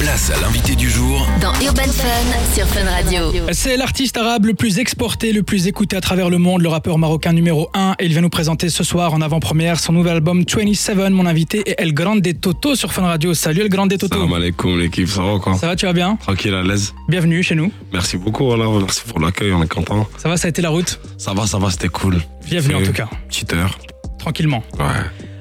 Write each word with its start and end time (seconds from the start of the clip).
Place 0.00 0.32
à 0.36 0.40
l'invité 0.40 0.74
du 0.74 0.90
jour 0.90 1.24
Dans 1.40 1.52
Urban 1.64 1.82
Fun 1.82 2.54
sur 2.54 2.66
Fun 2.66 2.90
Radio. 2.90 3.20
C'est 3.52 3.76
l'artiste 3.76 4.16
arabe 4.16 4.46
le 4.46 4.54
plus 4.54 4.80
exporté, 4.80 5.32
le 5.32 5.44
plus 5.44 5.68
écouté 5.68 5.94
à 5.94 6.00
travers 6.00 6.28
le 6.28 6.38
monde, 6.38 6.60
le 6.60 6.68
rappeur 6.68 6.98
marocain 6.98 7.32
numéro 7.32 7.70
1. 7.72 7.94
Et 8.00 8.06
il 8.06 8.10
vient 8.10 8.20
nous 8.20 8.30
présenter 8.30 8.68
ce 8.68 8.82
soir 8.82 9.14
en 9.14 9.20
avant-première 9.20 9.78
son 9.78 9.92
nouvel 9.92 10.14
album 10.14 10.42
27. 10.44 11.10
Mon 11.10 11.24
invité 11.24 11.70
est 11.70 11.76
El 11.78 11.94
Grande 11.94 12.26
Toto 12.40 12.74
sur 12.74 12.92
Fun 12.92 13.02
Radio. 13.02 13.32
Salut 13.32 13.60
El 13.60 13.68
Grande 13.68 13.96
Toto. 13.96 14.08
Salam 14.08 14.32
alaikum 14.32 14.76
l'équipe, 14.76 15.08
ça 15.08 15.22
va 15.22 15.38
quoi? 15.38 15.56
Ça 15.56 15.68
va, 15.68 15.76
tu 15.76 15.86
vas 15.86 15.92
bien? 15.92 16.16
Tranquille, 16.16 16.54
à 16.54 16.64
l'aise. 16.64 16.92
Bienvenue 17.08 17.40
chez 17.44 17.54
nous. 17.54 17.70
Merci 17.92 18.16
beaucoup, 18.16 18.44
voilà, 18.44 18.64
merci 18.80 19.02
pour 19.06 19.20
l'accueil, 19.20 19.52
on 19.52 19.62
est 19.62 19.68
content. 19.68 20.08
Ça 20.16 20.28
va, 20.28 20.36
ça 20.36 20.46
a 20.46 20.48
été 20.48 20.62
la 20.62 20.70
route? 20.70 20.98
Ça 21.16 21.32
va, 21.32 21.46
ça 21.46 21.58
va, 21.58 21.70
c'était 21.70 21.88
cool. 21.88 22.20
Bienvenue 22.44 22.74
en 22.74 22.82
tout 22.82 22.92
cas. 22.92 23.08
Petite 23.28 23.52
heure. 23.52 23.78
Tranquillement. 24.18 24.64
Ouais. 24.80 24.86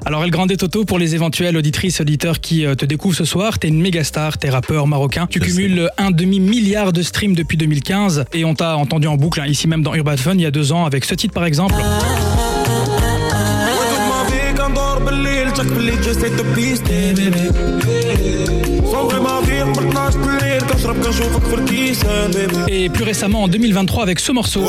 Alors 0.07 0.23
El 0.23 0.31
Grande 0.31 0.55
Toto, 0.55 0.85
pour 0.85 0.99
les 0.99 1.15
éventuelles 1.15 1.57
auditrices, 1.57 1.99
auditeurs 1.99 2.39
qui 2.39 2.65
euh, 2.65 2.75
te 2.75 2.85
découvrent 2.85 3.17
ce 3.17 3.25
soir, 3.25 3.59
t'es 3.59 3.67
une 3.67 3.81
méga 3.81 4.05
star, 4.05 4.37
t'es 4.37 4.49
rappeur 4.49 4.87
marocain. 4.87 5.27
Tu 5.29 5.41
cumules 5.41 5.79
euh, 5.79 5.87
un 5.97 6.11
demi-milliard 6.11 6.93
de 6.93 7.01
streams 7.01 7.35
depuis 7.35 7.57
2015 7.57 8.23
et 8.31 8.45
on 8.45 8.55
t'a 8.55 8.77
entendu 8.77 9.07
en 9.07 9.17
boucle, 9.17 9.41
hein, 9.41 9.47
ici 9.47 9.67
même 9.67 9.83
dans 9.83 9.93
Urban 9.93 10.15
Fun, 10.15 10.35
il 10.35 10.41
y 10.41 10.45
a 10.45 10.51
deux 10.51 10.71
ans, 10.71 10.85
avec 10.85 11.03
ce 11.03 11.13
titre 11.13 11.33
par 11.33 11.43
exemple. 11.43 11.75
Et 22.69 22.87
plus 22.87 23.03
récemment 23.03 23.43
en 23.43 23.47
2023 23.49 24.03
avec 24.03 24.21
ce 24.21 24.31
morceau. 24.31 24.63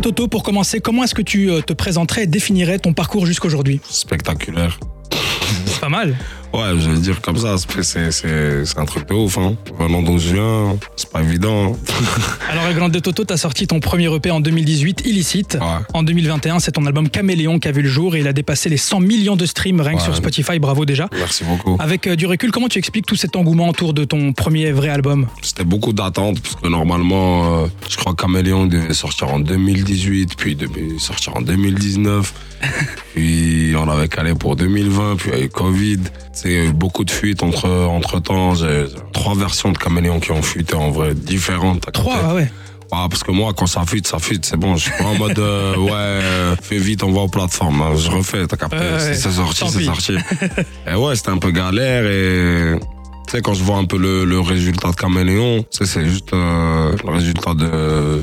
Toto 0.00 0.28
pour 0.28 0.42
commencer. 0.42 0.80
Comment 0.80 1.04
est-ce 1.04 1.14
que 1.14 1.22
tu 1.22 1.50
euh, 1.50 1.60
te 1.60 1.72
présenterais 1.72 2.24
et 2.24 2.26
définirais 2.26 2.78
ton 2.78 2.92
parcours 2.92 3.26
jusqu'aujourd'hui? 3.26 3.80
Spectaculaire. 3.88 4.78
Pas 5.80 5.88
mal. 5.88 6.16
Ouais, 6.54 6.78
je 6.78 6.88
vais 6.88 6.98
dire 7.00 7.20
comme 7.20 7.36
ça, 7.36 7.56
c'est- 7.82 8.78
un 8.78 8.84
truc 8.84 9.08
de 9.08 9.14
ouf. 9.14 9.38
Hein. 9.38 9.56
Venant 9.78 10.02
d'où 10.02 10.18
je 10.18 10.34
viens, 10.34 10.76
c'est 10.94 11.10
pas 11.10 11.20
évident. 11.22 11.72
hein. 11.74 11.76
Alors 12.50 12.72
Grande 12.74 13.00
Toto, 13.02 13.24
t'as 13.24 13.36
sorti 13.36 13.66
ton 13.66 13.80
premier 13.80 14.06
EP 14.14 14.30
en 14.30 14.38
2018, 14.40 15.02
Illicite. 15.04 15.58
Ouais. 15.60 15.66
En 15.94 16.02
2021, 16.04 16.60
c'est 16.60 16.70
ton 16.72 16.86
album 16.86 17.08
Caméléon 17.08 17.58
qui 17.58 17.66
a 17.66 17.72
vu 17.72 17.82
le 17.82 17.88
jour 17.88 18.14
et 18.14 18.20
il 18.20 18.28
a 18.28 18.32
dépassé 18.32 18.68
les 18.68 18.76
100 18.76 19.00
millions 19.00 19.34
de 19.36 19.46
streams 19.46 19.80
rien 19.80 19.94
que 19.94 19.98
Ouais. 19.98 20.04
sur 20.04 20.14
Spotify. 20.14 20.58
Bravo 20.60 20.84
déjà. 20.84 21.08
Merci 21.12 21.42
beaucoup. 21.44 21.76
Avec 21.80 22.06
euh, 22.06 22.14
du 22.14 22.26
recul, 22.26 22.52
comment 22.52 22.68
tu 22.68 22.78
expliques 22.78 23.06
tout 23.06 23.16
cet 23.16 23.34
engouement 23.34 23.68
autour 23.68 23.92
de 23.92 24.04
ton 24.04 24.32
premier 24.32 24.70
vrai 24.70 24.90
album? 24.90 25.26
C'était 25.42 25.64
beaucoup 25.64 25.92
d'attentes 25.92 26.40
parce 26.40 26.54
que 26.54 26.68
normalement, 26.68 27.62
euh, 27.64 27.66
je 27.90 27.96
crois 27.96 28.14
qu'Améléon 28.14 28.66
devait 28.66 28.94
sortir 28.94 29.32
en 29.32 29.40
2018, 29.40 30.36
puis 30.36 30.54
devait 30.54 30.98
sortir 30.98 31.36
en 31.36 31.42
2019, 31.42 32.32
puis 33.14 33.74
on 33.76 33.88
avait 33.88 34.08
calé 34.08 34.34
pour 34.34 34.56
2020, 34.56 35.16
puis 35.16 35.30
il 35.32 35.38
y 35.38 35.42
a 35.42 35.44
eu 35.44 35.48
Covid. 35.48 35.98
Beaucoup 36.74 37.04
de 37.04 37.10
fuites 37.10 37.42
entre 37.42 37.68
entre 37.68 38.20
temps. 38.20 38.54
J'ai 38.54 38.86
trois 39.12 39.34
versions 39.34 39.72
de 39.72 39.78
Caméléon 39.78 40.20
qui 40.20 40.32
ont 40.32 40.42
fuité 40.42 40.74
en 40.74 40.90
vrai 40.90 41.14
différentes. 41.14 41.90
Trois, 41.92 42.16
ah 42.22 42.34
ouais. 42.34 42.50
Ah, 42.92 43.06
parce 43.10 43.24
que 43.24 43.32
moi, 43.32 43.52
quand 43.56 43.66
ça 43.66 43.84
fuite, 43.86 44.06
ça 44.06 44.18
fuite, 44.18 44.44
c'est 44.44 44.56
bon. 44.56 44.76
Je 44.76 44.84
suis 44.84 44.92
pas 44.92 45.04
en 45.04 45.14
mode, 45.16 45.38
euh, 45.38 45.76
ouais, 45.78 45.90
euh, 45.92 46.54
fais 46.62 46.78
vite, 46.78 47.02
on 47.02 47.10
va 47.12 47.22
aux 47.22 47.28
plateformes. 47.28 47.82
hein. 47.82 47.96
Je 47.96 48.08
refais, 48.10 48.46
t'as 48.46 48.56
capté. 48.56 48.76
C'est 48.98 49.14
sorti, 49.32 49.64
c'est 49.68 49.82
sorti. 49.84 50.14
et 50.90 50.94
ouais, 50.94 51.16
c'était 51.16 51.30
un 51.30 51.38
peu 51.38 51.50
galère 51.50 52.04
et, 52.06 52.78
tu 53.26 53.32
sais, 53.32 53.40
quand 53.42 53.54
je 53.54 53.64
vois 53.64 53.78
un 53.78 53.84
peu 53.86 53.96
le, 53.98 54.24
le 54.24 54.38
résultat 54.38 54.90
de 54.90 54.96
Caméléon, 54.96 55.64
c'est 55.70 56.04
juste 56.04 56.32
euh, 56.34 56.94
le 57.04 57.10
résultat 57.10 57.54
de 57.54 58.22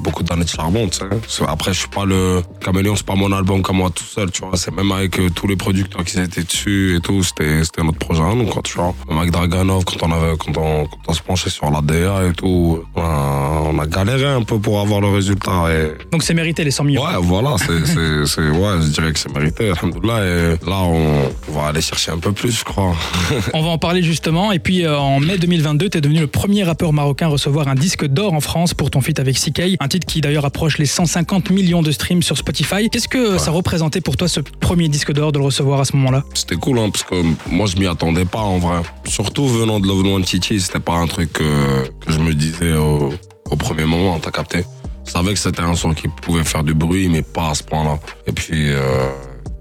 beaucoup 0.00 0.22
d'années 0.22 0.44
de 0.44 0.48
charbon, 0.48 0.88
tu 0.88 0.98
sais. 0.98 1.04
Parce 1.08 1.38
que 1.38 1.44
Après, 1.44 1.72
je 1.72 1.80
suis 1.80 1.88
pas 1.88 2.04
le 2.04 2.42
Caméléon, 2.60 2.96
c'est 2.96 3.06
pas 3.06 3.14
mon 3.14 3.32
album 3.32 3.62
comme 3.62 3.76
moi 3.76 3.90
tout 3.90 4.04
seul, 4.04 4.30
tu 4.30 4.42
vois. 4.42 4.56
C'est 4.56 4.74
même 4.74 4.90
avec 4.92 5.18
euh, 5.18 5.30
tous 5.30 5.46
les 5.46 5.56
producteurs 5.56 6.04
qui 6.04 6.18
étaient 6.18 6.42
dessus 6.42 6.96
et 6.96 7.00
tout. 7.00 7.22
C'était, 7.22 7.60
notre 7.82 7.98
projet 7.98 8.22
à 8.22 8.34
nous, 8.34 8.46
quoi, 8.46 8.62
tu 8.62 8.76
vois. 8.76 8.94
Même 9.08 9.18
avec 9.18 9.30
Draganov, 9.30 9.84
quand 9.84 10.06
on 10.06 10.12
avait, 10.12 10.36
quand 10.36 10.56
on, 10.58 10.86
quand 10.86 10.98
on 11.08 11.12
se 11.12 11.22
penchait 11.22 11.50
sur 11.50 11.70
la 11.70 11.80
DA 11.80 12.26
et 12.28 12.32
tout, 12.32 12.82
on 12.94 13.02
a, 13.02 13.62
on 13.66 13.78
a 13.78 13.86
galéré 13.86 14.26
un 14.26 14.42
peu 14.42 14.58
pour 14.58 14.80
avoir 14.80 15.00
le 15.00 15.08
résultat 15.08 15.50
et, 15.70 15.92
Donc 16.12 16.22
c'est 16.22 16.34
mérité 16.34 16.64
les 16.64 16.70
100 16.70 16.84
millions. 16.84 17.04
Ouais, 17.04 17.16
voilà, 17.20 17.56
c'est, 17.58 18.40
ouais, 18.40 18.82
je 18.82 18.88
dirais 18.88 19.12
que 19.12 19.18
c'est 19.18 19.32
mérité, 19.34 19.70
alhamdoulilah. 19.70 20.24
Et 20.24 20.66
là, 20.66 20.78
on, 20.82 21.52
va 21.52 21.68
aller 21.68 21.80
chercher 21.80 22.12
un 22.12 22.18
peu 22.18 22.32
plus, 22.32 22.58
je 22.58 22.64
crois. 22.64 22.94
On 23.54 23.62
va 23.62 23.68
en 23.70 23.78
parler 23.78 24.02
justement. 24.02 24.52
Et 24.52 24.58
puis 24.58 24.84
euh, 24.84 24.98
en 24.98 25.20
mai 25.20 25.38
2022, 25.38 25.88
t'es 25.88 26.00
devenu 26.00 26.20
le 26.20 26.26
premier 26.26 26.64
rappeur 26.64 26.92
marocain 26.92 27.26
à 27.26 27.30
recevoir 27.30 27.68
un 27.68 27.74
disque 27.74 28.06
d'or 28.06 28.32
en 28.32 28.40
France 28.40 28.74
pour 28.74 28.90
ton 28.90 29.00
feat 29.00 29.18
avec 29.18 29.36
CK. 29.38 29.76
Un 29.80 29.88
titre 29.90 30.06
qui 30.06 30.20
d'ailleurs 30.20 30.46
approche 30.46 30.78
les 30.78 30.86
150 30.86 31.50
millions 31.50 31.82
de 31.82 31.90
streams 31.92 32.22
sur 32.22 32.38
Spotify. 32.38 32.88
Qu'est-ce 32.88 33.08
que 33.08 33.36
ça 33.36 33.50
représentait 33.50 34.00
pour 34.00 34.16
toi 34.16 34.28
ce 34.28 34.40
premier 34.40 34.88
disque 34.88 35.12
d'or 35.12 35.32
de 35.32 35.38
le 35.38 35.44
recevoir 35.44 35.80
à 35.80 35.84
ce 35.84 35.94
moment-là? 35.96 36.24
C'était 36.32 36.54
cool, 36.54 36.78
hein, 36.78 36.90
parce 36.90 37.04
que 37.04 37.16
moi, 37.50 37.66
je 37.66 37.76
m'y 37.76 37.86
attendais 37.86 38.24
pas, 38.24 38.40
en 38.40 38.58
vrai. 38.58 38.80
Surtout 39.04 39.46
venant 39.46 39.80
de 39.80 39.86
Love 39.86 40.06
One 40.06 40.24
Titi, 40.24 40.60
c'était 40.60 40.80
pas 40.80 40.94
un 40.94 41.06
truc 41.06 41.32
que, 41.32 41.84
que 42.06 42.12
je 42.12 42.18
me 42.20 42.32
disais 42.32 42.72
au, 42.74 43.12
au 43.50 43.56
premier 43.56 43.84
moment, 43.84 44.18
t'as 44.18 44.30
capté. 44.30 44.64
Je 45.04 45.12
savais 45.12 45.32
que 45.34 45.40
c'était 45.40 45.62
un 45.62 45.74
son 45.74 45.92
qui 45.92 46.08
pouvait 46.08 46.44
faire 46.44 46.62
du 46.62 46.72
bruit, 46.72 47.08
mais 47.08 47.22
pas 47.22 47.50
à 47.50 47.54
ce 47.54 47.64
point-là. 47.64 47.98
Et 48.26 48.32
puis, 48.32 48.70
euh, 48.70 49.10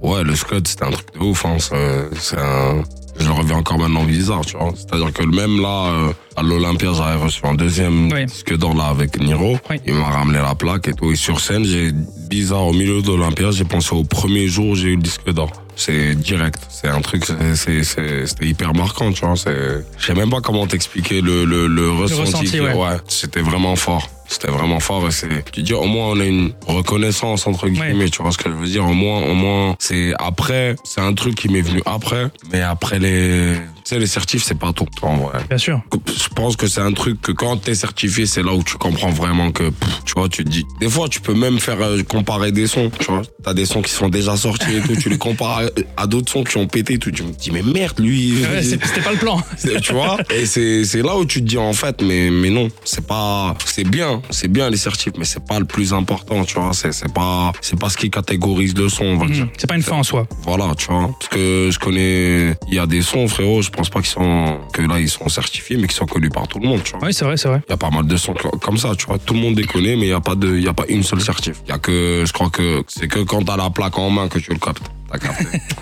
ouais, 0.04 0.24
le 0.24 0.36
Scud, 0.36 0.68
c'était 0.68 0.86
un 0.86 0.92
truc 0.92 1.08
de 1.16 1.20
ouf, 1.20 1.46
hein. 1.46 1.58
C'est, 1.60 2.20
c'est 2.20 2.38
un, 2.38 2.84
je 3.20 3.26
le 3.26 3.34
reviens 3.34 3.58
encore 3.58 3.80
maintenant 3.80 4.04
bizarre, 4.04 4.46
tu 4.46 4.58
vois. 4.58 4.72
C'est-à-dire 4.76 5.12
que 5.12 5.24
même 5.24 5.62
là, 5.62 5.88
euh, 5.88 6.12
à 6.40 6.44
l'Olympia, 6.44 6.94
j'avais 6.94 7.22
reçu 7.22 7.42
un 7.44 7.54
deuxième 7.54 8.12
Oui. 8.12 8.26
disque 8.26 8.56
d'or 8.58 8.74
là 8.76 8.86
avec 8.86 9.20
Niro. 9.20 9.58
Oui. 9.70 9.78
Il 9.86 9.94
m'a 9.96 10.06
ramené 10.10 10.40
la 10.40 10.56
plaque 10.56 10.88
et 10.88 10.94
tout. 10.94 11.12
Et 11.12 11.16
sur 11.16 11.40
scène, 11.40 11.66
j'ai, 11.66 11.92
bizarre, 12.30 12.68
au 12.68 12.74
milieu 12.74 13.02
de 13.02 13.08
l'Olympia, 13.08 13.52
j'ai 13.52 13.66
pensé 13.66 13.94
au 13.94 14.04
premier 14.04 14.48
jour 14.48 14.68
où 14.70 14.76
j'ai 14.76 14.90
eu 14.90 14.96
le 14.96 15.02
disque 15.02 15.30
d'or. 15.32 15.52
C'est 15.76 16.16
direct. 16.16 16.60
C'est 16.70 16.88
un 16.90 17.02
truc, 17.02 17.24
c'était 17.26 18.46
hyper 18.46 18.74
marquant, 18.74 19.12
tu 19.12 19.26
vois. 19.26 19.36
Je 19.36 20.06
sais 20.06 20.14
même 20.14 20.30
pas 20.30 20.42
comment 20.42 20.68
t'expliquer 20.68 21.22
le, 21.22 21.46
le, 21.46 21.68
le 21.68 21.92
ressenti. 21.92 22.22
ressenti, 22.22 22.52
que- 22.52 22.74
ouais. 22.76 22.98
C'était 23.08 23.42
vraiment 23.42 23.76
fort. 23.76 24.10
C'était 24.32 24.50
vraiment 24.52 24.80
fort 24.80 25.08
et 25.08 25.12
c'est, 25.12 25.50
tu 25.52 25.64
dis, 25.64 25.74
au 25.74 25.86
moins 25.88 26.10
on 26.10 26.20
a 26.20 26.24
une 26.26 26.52
reconnaissance 26.68 27.48
entre 27.48 27.68
guillemets, 27.68 27.96
Ouais. 28.04 28.10
tu 28.10 28.22
vois 28.22 28.32
ce 28.32 28.38
que 28.38 28.48
je 28.48 28.54
veux 28.56 28.68
dire. 28.68 28.86
Au 28.86 28.94
moins, 28.94 29.24
au 29.24 29.34
moins, 29.34 29.76
c'est 29.80 30.14
après, 30.20 30.76
c'est 30.84 31.02
un 31.02 31.14
truc 31.16 31.34
qui 31.34 31.50
m'est 31.50 31.62
venu 31.62 31.82
après, 31.88 32.28
mais 32.52 32.62
après 32.62 33.00
les, 33.00 33.56
tu 33.56 33.82
sais, 33.86 33.98
les 33.98 34.06
certifs, 34.06 34.44
c'est 34.44 34.60
pas 34.60 34.72
tout, 34.72 34.86
en 35.02 35.16
vrai. 35.18 35.40
Bien 35.50 35.58
sûr. 35.58 35.82
Je 36.06 36.29
pense 36.34 36.56
que 36.56 36.68
c'est 36.68 36.82
un 36.82 36.92
truc 36.94 37.22
que 37.22 37.32
quand 37.32 37.58
t'es 37.58 37.76
certifié, 37.76 38.26
c'est 38.26 38.44
là 38.44 38.54
où 38.54 38.64
tu 38.64 38.78
comprends 38.78 39.10
vraiment 39.10 39.52
que, 39.52 39.70
pff, 39.70 40.04
tu 40.06 40.14
vois, 40.16 40.30
tu 40.30 40.44
te 40.44 40.50
dis. 40.50 40.66
Des 40.80 40.90
fois, 40.90 41.08
tu 41.10 41.22
peux 41.22 41.34
même 41.34 41.60
faire 41.60 41.82
euh, 41.82 42.02
comparer 42.04 42.52
des 42.52 42.68
sons, 42.68 42.92
tu 43.00 43.06
vois. 43.12 43.22
T'as 43.44 43.54
des 43.54 43.66
sons 43.66 43.82
qui 43.82 43.92
sont 43.92 44.10
déjà 44.10 44.36
sortis 44.38 44.76
et 44.76 44.82
tout, 44.82 44.96
tu 44.96 45.10
les 45.10 45.18
compares 45.18 45.60
à, 45.98 46.04
à 46.04 46.08
d'autres 46.08 46.32
sons 46.32 46.44
qui 46.44 46.58
ont 46.58 46.68
pété 46.68 46.94
et 46.96 47.00
tout. 47.00 47.12
Tu 47.12 47.24
me 47.24 47.32
dis, 47.32 47.52
mais 47.52 47.62
merde, 47.62 48.00
lui. 48.00 48.34
Ouais, 48.44 48.64
C'était 48.64 49.02
pas 49.02 49.12
le 49.12 49.18
plan. 49.18 49.42
Tu 49.82 49.94
vois 49.94 50.18
et 50.36 50.46
c'est 50.46 51.02
là 51.02 51.16
où 51.18 51.26
tu 51.26 51.42
te 51.42 51.46
dis 51.48 51.58
en 51.58 51.74
fait 51.74 52.02
mais 52.02 52.30
mais 52.30 52.50
non 52.50 52.70
c'est 52.84 53.06
pas 53.06 53.56
c'est 53.66 53.84
bien 53.88 54.22
c'est 54.30 54.48
bien 54.48 54.70
les 54.70 54.78
certifs 54.78 55.14
mais 55.18 55.26
c'est 55.26 55.44
pas 55.46 55.60
le 55.60 55.66
plus 55.66 55.94
important 55.94 56.44
tu 56.44 56.56
vois 56.60 56.72
c'est 56.74 57.14
pas 57.14 57.52
pas 57.80 57.90
ce 57.90 57.98
qui 57.98 58.10
catégorise 58.10 58.76
le 58.78 58.90
son 58.90 59.06
on 59.06 59.18
va 59.18 59.28
dire 59.28 59.46
Mhm. 59.46 59.50
C'est 59.58 59.68
pas 59.68 59.76
une 59.76 59.84
fin 59.84 59.96
en 59.98 60.04
soi. 60.04 60.28
voilà 60.44 60.74
tu 60.78 60.88
vois 60.88 61.12
parce 61.20 61.30
que 61.30 61.70
je 61.72 61.80
connais 61.80 62.56
il 62.68 62.74
y 62.74 62.80
a 62.80 62.86
des 62.88 63.02
sons 63.02 63.28
frérot 63.28 63.62
je 63.62 63.70
pense 63.70 63.90
pas 63.90 64.00
qu'ils 64.02 64.10
sont 64.12 64.60
que 64.74 64.82
là 64.82 65.00
ils 65.00 65.10
sont 65.10 65.28
certifiés 65.30 65.78
mais 65.78 65.88
qui 65.88 65.96
sont 65.96 66.06
connus 66.10 66.30
par 66.30 66.48
tout 66.48 66.60
le 66.60 66.68
monde 66.68 66.82
tu 66.84 66.92
vois 66.98 67.06
Oui, 67.08 67.14
c'est 67.14 67.24
vrai, 67.26 67.38
c'est 67.38 67.48
vrai. 67.48 67.62
il 67.68 67.72
y 67.72 67.74
a 67.74 67.78
pas 67.78 67.90
mal 67.90 68.06
de 68.08 68.18
sons 68.18 68.34
co- 68.34 68.50
comme 68.58 68.78
ça, 68.78 68.94
tu 68.98 69.06
vois. 69.06 69.18
Tout 69.20 69.34
le 69.34 69.40
monde 69.40 69.58
les 69.58 69.66
connaît, 69.66 69.96
mais 69.96 70.08
il 70.08 70.10
y 70.10 70.14
a 70.14 70.20
pas 70.20 70.36
de, 70.36 70.58
y 70.60 70.68
a 70.68 70.74
pas 70.74 70.86
une 70.90 71.04
seule 71.04 71.22
certif. 71.22 71.62
Il 71.66 71.70
y 71.70 71.74
a 71.74 71.78
que, 71.78 72.24
je 72.28 72.34
crois 72.34 72.50
que 72.50 72.84
c'est 72.88 73.08
que 73.08 73.20
quand 73.20 73.44
t'as 73.44 73.56
la 73.58 73.70
plaque 73.70 73.98
en 73.98 74.10
main 74.10 74.28
que 74.28 74.40
tu 74.40 74.52
le 74.52 74.60
captes. 74.60 74.84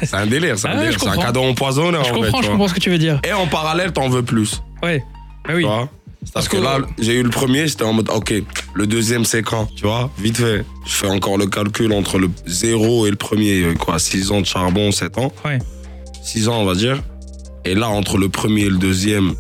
C'est 0.04 0.16
un 0.16 0.26
délire, 0.26 0.58
c'est 0.58 0.70
un 0.70 0.78
Ah 0.78 0.80
ouais, 0.90 1.08
un 1.10 1.18
cadeau 1.18 1.42
empoisonné, 1.44 1.98
en 1.98 2.04
Je 2.04 2.10
fait, 2.10 2.16
comprends, 2.16 2.40
tu 2.40 2.46
je 2.46 2.50
comprends 2.52 2.68
ce 2.70 2.74
que 2.74 2.80
tu 2.80 2.90
veux 2.90 2.98
dire. 2.98 3.20
Et 3.28 3.34
en 3.34 3.46
parallèle, 3.48 3.92
t'en 3.92 4.08
veux 4.08 4.24
plus. 4.24 4.62
Ouais. 4.82 5.04
Bah 5.46 5.54
oui. 5.56 5.64
Tu 5.64 5.68
vois 5.68 5.90
parce 6.34 6.48
que 6.50 6.58
que- 6.58 6.62
là, 6.64 6.80
j'ai 7.00 7.14
eu 7.16 7.24
le 7.24 7.30
premier, 7.30 7.68
j'étais 7.68 7.84
en 7.84 7.94
mode, 7.94 8.10
ok, 8.10 8.34
le 8.74 8.88
deuxième 8.88 9.24
c'est 9.26 9.44
quand 9.44 9.68
Tu 9.76 9.84
vois, 9.84 10.10
vite 10.18 10.38
fait. 10.38 10.66
Je 10.86 10.92
fais 10.94 11.08
encore 11.08 11.38
le 11.38 11.46
calcul 11.48 11.92
entre 11.94 12.20
le 12.20 12.30
zéro 12.46 13.06
et 13.06 13.10
le 13.10 13.16
premier, 13.18 13.62
euh, 13.64 13.74
quoi, 13.76 14.00
6 14.00 14.32
ans 14.32 14.40
de 14.42 14.46
charbon, 14.46 14.92
7 14.92 15.18
ans. 15.20 15.32
Ouais. 15.46 15.60
6 16.24 16.48
ans, 16.50 16.60
on 16.62 16.66
va 16.66 16.76
dire. 16.76 17.02
Et 17.66 17.76
là, 17.76 17.90
entre 17.90 18.18
le 18.18 18.30
premier 18.30 18.62
et 18.64 18.70
le 18.70 18.78
deuxième, 18.78 19.36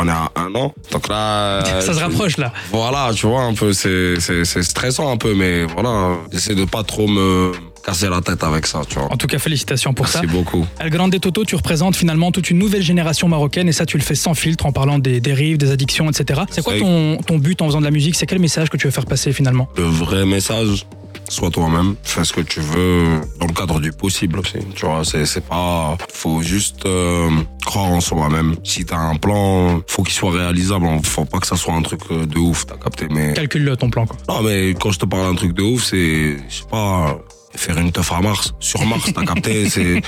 on 0.00 0.08
est 0.08 0.10
à 0.10 0.30
un 0.36 0.54
an. 0.54 0.72
Donc 0.92 1.08
là. 1.08 1.62
Ça 1.80 1.94
se 1.94 2.00
rapproche 2.00 2.36
là. 2.36 2.52
Voilà, 2.70 3.10
tu 3.14 3.26
vois, 3.26 3.42
un 3.42 3.54
peu, 3.54 3.72
c'est, 3.72 4.16
stressant 4.44 5.10
un 5.10 5.16
peu, 5.16 5.34
mais 5.34 5.64
voilà, 5.64 6.16
j'essaie 6.32 6.54
de 6.54 6.64
pas 6.64 6.82
trop 6.82 7.06
me 7.06 7.52
casser 7.84 8.08
la 8.08 8.20
tête 8.20 8.42
avec 8.44 8.66
ça, 8.66 8.82
tu 8.88 8.98
vois. 8.98 9.10
En 9.10 9.16
tout 9.16 9.26
cas, 9.26 9.38
félicitations 9.38 9.94
pour 9.94 10.04
Merci 10.04 10.26
ça. 10.26 10.32
beaucoup. 10.32 10.66
El 10.78 10.90
Grande 10.90 11.18
Toto, 11.18 11.44
tu 11.44 11.56
représentes 11.56 11.96
finalement 11.96 12.30
toute 12.30 12.50
une 12.50 12.58
nouvelle 12.58 12.82
génération 12.82 13.26
marocaine 13.28 13.68
et 13.68 13.72
ça, 13.72 13.86
tu 13.86 13.96
le 13.96 14.02
fais 14.02 14.14
sans 14.14 14.34
filtre 14.34 14.66
en 14.66 14.72
parlant 14.72 14.98
des 14.98 15.20
dérives, 15.20 15.56
des 15.56 15.70
addictions, 15.70 16.08
etc. 16.10 16.42
C'est 16.50 16.62
quoi 16.62 16.78
ton, 16.78 17.18
ton 17.26 17.38
but 17.38 17.60
en 17.62 17.66
faisant 17.66 17.80
de 17.80 17.84
la 17.84 17.90
musique? 17.90 18.16
C'est 18.16 18.26
quel 18.26 18.38
message 18.38 18.68
que 18.68 18.76
tu 18.76 18.86
veux 18.86 18.92
faire 18.92 19.06
passer 19.06 19.32
finalement? 19.32 19.68
Le 19.76 19.84
vrai 19.84 20.26
message, 20.26 20.84
sois 21.28 21.50
toi-même, 21.50 21.94
fais 22.02 22.24
ce 22.24 22.32
que 22.32 22.40
tu 22.40 22.60
veux 22.60 23.20
dans 23.38 23.46
le 23.46 23.52
cadre 23.52 23.80
du 23.80 23.92
possible 23.92 24.38
aussi. 24.40 24.58
Tu 24.74 24.84
vois, 24.86 25.02
c'est 25.04 25.26
c'est 25.26 25.44
pas, 25.44 25.96
faut 26.12 26.42
juste 26.42 26.86
euh, 26.86 27.30
croire 27.64 27.86
en 27.86 28.00
soi-même. 28.00 28.56
Si 28.64 28.84
t'as 28.84 28.98
un 28.98 29.16
plan, 29.16 29.80
faut 29.86 30.02
qu'il 30.02 30.14
soit 30.14 30.32
réalisable. 30.32 30.86
Faut 31.04 31.24
pas 31.24 31.38
que 31.38 31.46
ça 31.46 31.56
soit 31.56 31.74
un 31.74 31.82
truc 31.82 32.00
euh, 32.10 32.26
de 32.26 32.38
ouf, 32.38 32.66
t'as 32.66 32.76
capté. 32.76 33.06
Mais 33.10 33.32
Calcule 33.34 33.74
ton 33.78 33.90
plan, 33.90 34.06
quoi. 34.06 34.16
non, 34.28 34.42
mais 34.42 34.74
quand 34.80 34.90
je 34.92 34.98
te 34.98 35.04
parle 35.06 35.30
d'un 35.30 35.34
truc 35.36 35.52
de 35.52 35.62
ouf, 35.62 35.84
c'est, 35.84 36.36
je 36.48 36.54
sais 36.54 36.64
pas, 36.70 37.18
faire 37.54 37.78
une 37.78 37.92
teuf 37.92 38.10
à 38.12 38.20
Mars, 38.20 38.52
sur 38.60 38.84
Mars, 38.86 39.10
t'as 39.14 39.24
capté, 39.24 39.68
c'est 39.70 40.00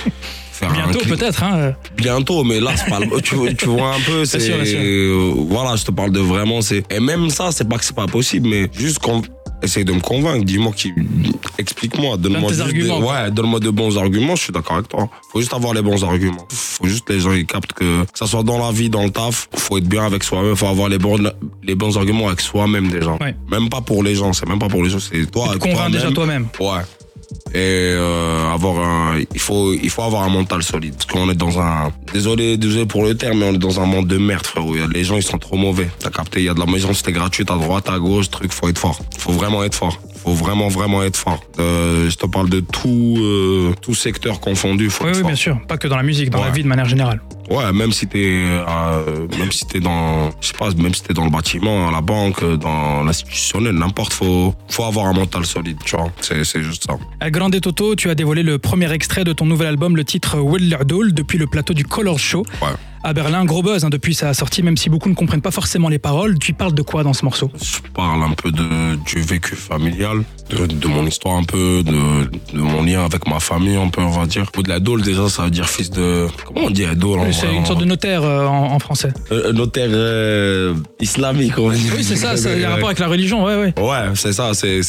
faire 0.51 0.71
Bientôt, 0.71 0.99
peut-être, 1.05 1.43
hein. 1.43 1.73
Bientôt, 1.97 2.43
mais 2.43 2.59
là, 2.59 2.71
c'est 2.77 2.89
pas 2.89 2.99
le- 2.99 3.21
tu, 3.21 3.35
vois- 3.35 3.53
tu 3.53 3.65
vois 3.67 3.95
un 3.95 3.99
peu, 4.01 4.23
c'est, 4.25 4.39
sûr, 4.39 4.55
euh, 4.59 5.33
voilà, 5.49 5.75
je 5.75 5.83
te 5.85 5.91
parle 5.91 6.11
de 6.11 6.19
vraiment, 6.19 6.61
c'est, 6.61 6.83
et 6.91 6.99
même 6.99 7.29
ça, 7.29 7.51
c'est 7.51 7.67
pas 7.67 7.77
que 7.77 7.85
c'est 7.85 7.95
pas 7.95 8.07
possible, 8.07 8.47
mais 8.49 8.69
juste 8.73 8.99
qu'on, 8.99 9.21
essaye 9.63 9.85
de 9.85 9.93
me 9.93 9.99
convaincre, 9.99 10.43
dis-moi 10.45 10.71
qui, 10.75 10.93
explique-moi, 11.57 12.17
donne-moi 12.17 12.51
quoi. 12.51 12.99
ouais, 12.99 13.31
donne-moi 13.31 13.59
de 13.59 13.69
bons 13.69 13.97
arguments, 13.97 14.35
je 14.35 14.43
suis 14.43 14.53
d'accord 14.53 14.77
avec 14.77 14.89
toi. 14.89 15.09
Faut 15.31 15.39
juste 15.39 15.53
avoir 15.53 15.73
les 15.73 15.81
bons 15.81 16.03
arguments. 16.03 16.45
Faut 16.49 16.87
juste 16.87 17.05
que 17.05 17.13
les 17.13 17.19
gens, 17.19 17.31
ils 17.31 17.45
captent 17.45 17.73
que, 17.73 18.03
que 18.03 18.17
ça 18.17 18.27
soit 18.27 18.43
dans 18.43 18.57
la 18.57 18.71
vie, 18.71 18.89
dans 18.89 19.03
le 19.03 19.09
taf, 19.09 19.49
faut 19.55 19.77
être 19.77 19.87
bien 19.87 20.05
avec 20.05 20.23
soi-même, 20.23 20.55
faut 20.55 20.67
avoir 20.67 20.89
les 20.89 20.97
bons, 20.97 21.17
les 21.63 21.75
bons 21.75 21.97
arguments 21.97 22.27
avec 22.27 22.41
soi-même 22.41 22.89
déjà. 22.89 23.13
Ouais. 23.21 23.35
Même 23.49 23.69
pas 23.69 23.81
pour 23.81 24.03
les 24.03 24.15
gens, 24.15 24.33
c'est 24.33 24.47
même 24.47 24.59
pas 24.59 24.67
pour 24.69 24.83
les 24.83 24.89
gens, 24.89 24.99
c'est 24.99 25.29
toi. 25.31 25.49
avec 25.49 25.61
Convainc 25.61 25.91
déjà 25.91 26.11
toi-même. 26.11 26.47
Ouais. 26.59 26.81
Et 27.53 27.59
euh, 27.59 28.51
avoir 28.51 29.17
il 29.33 29.39
faut, 29.39 29.73
il 29.73 29.89
faut 29.89 30.01
avoir 30.01 30.23
un 30.23 30.29
mental 30.29 30.63
solide. 30.63 30.95
Parce 30.95 31.05
qu'on 31.05 31.29
est 31.29 31.35
dans 31.35 31.59
un, 31.59 31.91
désolé, 32.11 32.57
désolé 32.57 32.85
pour 32.85 33.03
le 33.03 33.15
terme, 33.15 33.39
mais 33.39 33.49
on 33.49 33.53
est 33.53 33.59
dans 33.59 33.79
un 33.79 33.85
monde 33.85 34.07
de 34.07 34.17
merde, 34.17 34.45
frérot. 34.45 34.75
Les 34.91 35.03
gens, 35.03 35.17
ils 35.17 35.23
sont 35.23 35.37
trop 35.37 35.55
mauvais. 35.55 35.89
T'as 35.99 36.09
capté, 36.09 36.39
il 36.39 36.45
y 36.45 36.49
a 36.49 36.53
de 36.53 36.59
la 36.59 36.65
maison, 36.65 36.93
c'était 36.93 37.11
gratuite 37.11 37.51
à 37.51 37.55
droite, 37.55 37.89
à 37.89 37.99
gauche, 37.99 38.29
truc, 38.29 38.51
faut 38.51 38.67
être 38.69 38.79
fort. 38.79 38.99
Faut 39.17 39.33
vraiment 39.33 39.63
être 39.63 39.75
fort. 39.75 39.99
Faut 40.23 40.31
vraiment, 40.33 40.69
vraiment 40.69 41.03
être 41.03 41.17
fort. 41.17 41.43
Euh, 41.59 42.09
je 42.09 42.15
te 42.15 42.25
parle 42.25 42.49
de 42.49 42.61
tout, 42.61 43.15
euh, 43.19 43.73
tout 43.81 43.93
secteur 43.93 44.39
confondu, 44.39 44.89
faut 44.89 45.03
Oui, 45.03 45.09
être 45.09 45.15
oui, 45.17 45.21
fort. 45.21 45.29
bien 45.29 45.35
sûr. 45.35 45.59
Pas 45.67 45.77
que 45.77 45.87
dans 45.87 45.97
la 45.97 46.03
musique, 46.03 46.29
dans 46.29 46.43
la 46.43 46.49
vie 46.51 46.63
de 46.63 46.67
manière 46.67 46.85
générale. 46.87 47.21
Ouais, 47.49 47.73
même 47.73 47.91
si 47.91 48.07
t'es, 48.07 48.41
euh, 48.45 49.27
même 49.37 49.51
si 49.51 49.65
t'es 49.67 49.81
dans, 49.81 50.29
je 50.39 50.47
sais 50.47 50.53
pas, 50.57 50.69
même 50.71 50.93
si 50.93 51.03
t'es 51.03 51.13
dans 51.13 51.25
le 51.25 51.29
bâtiment, 51.29 51.89
à 51.89 51.91
la 51.91 51.99
banque, 51.99 52.41
dans 52.57 53.03
l'institutionnel, 53.03 53.75
n'importe, 53.75 54.13
faut, 54.13 54.55
faut 54.69 54.83
avoir 54.85 55.07
un 55.07 55.13
mental 55.13 55.45
solide, 55.45 55.77
tu 55.83 55.97
vois. 55.97 56.09
C'est, 56.21 56.45
c'est 56.45 56.63
juste 56.63 56.85
ça. 56.87 56.95
El 57.19 57.31
Grande 57.31 57.59
Toto, 57.59 57.95
tu 57.95 58.09
as 58.09 58.15
dévoilé 58.15 58.43
le 58.43 58.59
premier 58.59 58.89
extrait 58.93 59.25
de 59.25 59.33
ton 59.33 59.45
nouvel 59.45 59.67
album, 59.67 59.97
le 59.97 60.05
titre 60.05 60.37
Wellerdoll, 60.39 61.13
depuis 61.13 61.37
le 61.37 61.47
plateau 61.47 61.73
du 61.73 61.83
Color 61.83 62.17
Show. 62.17 62.45
Ouais. 62.61 62.69
À 63.05 63.11
Berlin, 63.11 63.43
gros 63.43 63.61
buzz 63.61 63.83
hein, 63.83 63.89
depuis 63.89 64.13
sa 64.15 64.33
sortie, 64.33 64.63
même 64.63 64.77
si 64.77 64.89
beaucoup 64.89 65.09
ne 65.09 65.13
comprennent 65.13 65.41
pas 65.41 65.51
forcément 65.51 65.89
les 65.89 65.99
paroles. 65.99 66.39
Tu 66.39 66.53
parles 66.53 66.73
de 66.73 66.81
quoi 66.81 67.03
dans 67.03 67.11
ce 67.11 67.25
morceau? 67.25 67.51
Je 67.61 67.79
parle 67.93 68.23
un 68.23 68.31
peu 68.31 68.49
de, 68.49 68.95
du 69.03 69.19
vécu 69.21 69.57
familial, 69.57 70.23
de, 70.49 70.65
de 70.67 70.87
mon 70.87 71.05
histoire 71.05 71.35
un 71.35 71.43
peu, 71.43 71.83
de, 71.83 71.91
de 71.91 72.61
mon 72.61 72.81
lien 72.81 73.03
avec 73.03 73.27
ma 73.27 73.41
famille 73.41 73.75
un 73.75 73.89
peu, 73.89 74.01
on 74.01 74.09
va 74.09 74.25
dire. 74.25 74.45
Au 74.57 74.61
de 74.61 74.69
la 74.69 74.79
dôle, 74.79 75.01
déjà, 75.01 75.27
ça 75.27 75.43
veut 75.43 75.49
dire 75.51 75.67
fils 75.67 75.89
de... 75.89 76.27
Comment 76.45 76.67
on 76.67 76.69
dit 76.69 76.85
dôle 76.95 77.19
en 77.19 77.31
C'est 77.33 77.53
une 77.53 77.65
sorte 77.65 77.81
de 77.81 77.85
notaire 77.85 78.23
euh, 78.23 78.45
en, 78.45 78.71
en 78.71 78.79
français. 78.79 79.11
Euh, 79.33 79.51
notaire 79.51 79.89
euh, 79.91 80.73
islamique, 81.01 81.57
on 81.57 81.67
va 81.67 81.75
dire. 81.75 81.93
Oui, 81.97 82.05
c'est 82.05 82.15
ça, 82.15 82.37
ça 82.37 82.51
a 82.51 82.53
un 82.55 82.69
rapport 82.69 82.87
avec 82.87 82.99
la 82.99 83.07
religion, 83.07 83.43
ouais, 83.43 83.55
ouais. 83.57 83.73
Ouais, 83.81 84.11
c'est 84.15 84.31
ça, 84.31 84.53
c'est, 84.53 84.81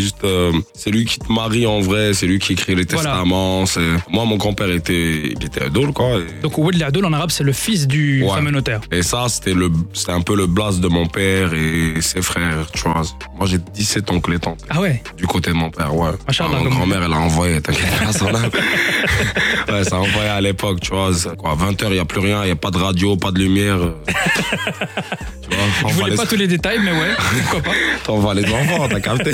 juste, 0.00 0.24
euh, 0.24 0.50
c'est 0.74 0.90
lui 0.90 1.04
qui 1.04 1.20
te 1.20 1.30
marie 1.32 1.68
en 1.68 1.78
vrai, 1.78 2.14
c'est 2.14 2.26
lui 2.26 2.40
qui 2.40 2.54
écrit 2.54 2.74
les 2.74 2.82
Voilà. 2.84 3.10
testaments, 3.10 3.64
moi, 4.10 4.24
mon 4.24 4.36
grand-père 4.38 4.70
était, 4.72 5.22
il 5.36 5.44
était 5.44 5.62
adol, 5.62 5.92
quoi. 5.92 6.18
Et, 6.18 6.42
Donc 6.42 6.58
Wellerdoll 6.58 7.04
en 7.04 7.12
arabe, 7.12 7.30
c'est 7.30 7.44
le 7.44 7.52
fils 7.60 7.86
du 7.86 8.22
Ouais. 8.22 8.30
fameux 8.30 8.50
notaire. 8.50 8.80
et 8.90 9.02
ça, 9.02 9.26
c'était 9.28 9.54
le, 9.54 9.70
c'était 9.92 10.12
un 10.12 10.20
peu 10.22 10.34
le 10.36 10.46
blase 10.46 10.80
de 10.80 10.88
mon 10.88 11.06
père 11.06 11.52
et 11.54 12.00
ses 12.00 12.22
frères, 12.22 12.66
tu 12.72 12.82
vois. 12.82 13.02
Moi, 13.36 13.46
j'ai 13.46 13.58
17 13.58 14.10
oncles 14.10 14.34
et 14.34 14.38
tantes. 14.38 14.60
Ah 14.70 14.80
ouais? 14.80 15.02
Du 15.16 15.26
côté 15.26 15.50
de 15.50 15.56
mon 15.56 15.70
père, 15.70 15.94
ouais. 15.94 16.10
Ma 16.26 16.70
grand-mère, 16.70 17.02
elle 17.04 17.12
a 17.12 17.18
envoyé, 17.18 17.60
t'inquiète 17.60 17.86
pas, 18.18 18.26
âme. 18.28 18.50
ouais, 19.68 19.84
ça 19.84 19.96
a 19.96 19.98
envoyé 19.98 20.28
à 20.28 20.40
l'époque, 20.40 20.80
tu 20.80 20.90
vois. 20.90 21.10
Quoi, 21.36 21.54
20h, 21.56 21.84
il 21.88 21.92
n'y 21.92 21.98
a 21.98 22.04
plus 22.04 22.20
rien, 22.20 22.42
il 22.42 22.46
n'y 22.46 22.52
a 22.52 22.56
pas 22.56 22.70
de 22.70 22.78
radio, 22.78 23.16
pas 23.16 23.30
de 23.30 23.38
lumière. 23.40 23.78
euh. 25.52 25.56
vois, 25.56 25.64
on 25.84 25.88
Je 25.88 25.94
va 25.94 26.00
voulais 26.00 26.10
les- 26.12 26.16
pas 26.16 26.26
tous 26.26 26.36
les 26.36 26.46
détails, 26.46 26.78
mais 26.82 26.92
ouais, 26.92 27.14
pourquoi 27.42 27.62
pas. 27.62 27.70
T'envoies 28.04 28.34
les 28.34 28.44
enfants, 28.52 28.88
t'as 28.88 29.00
capté. 29.00 29.32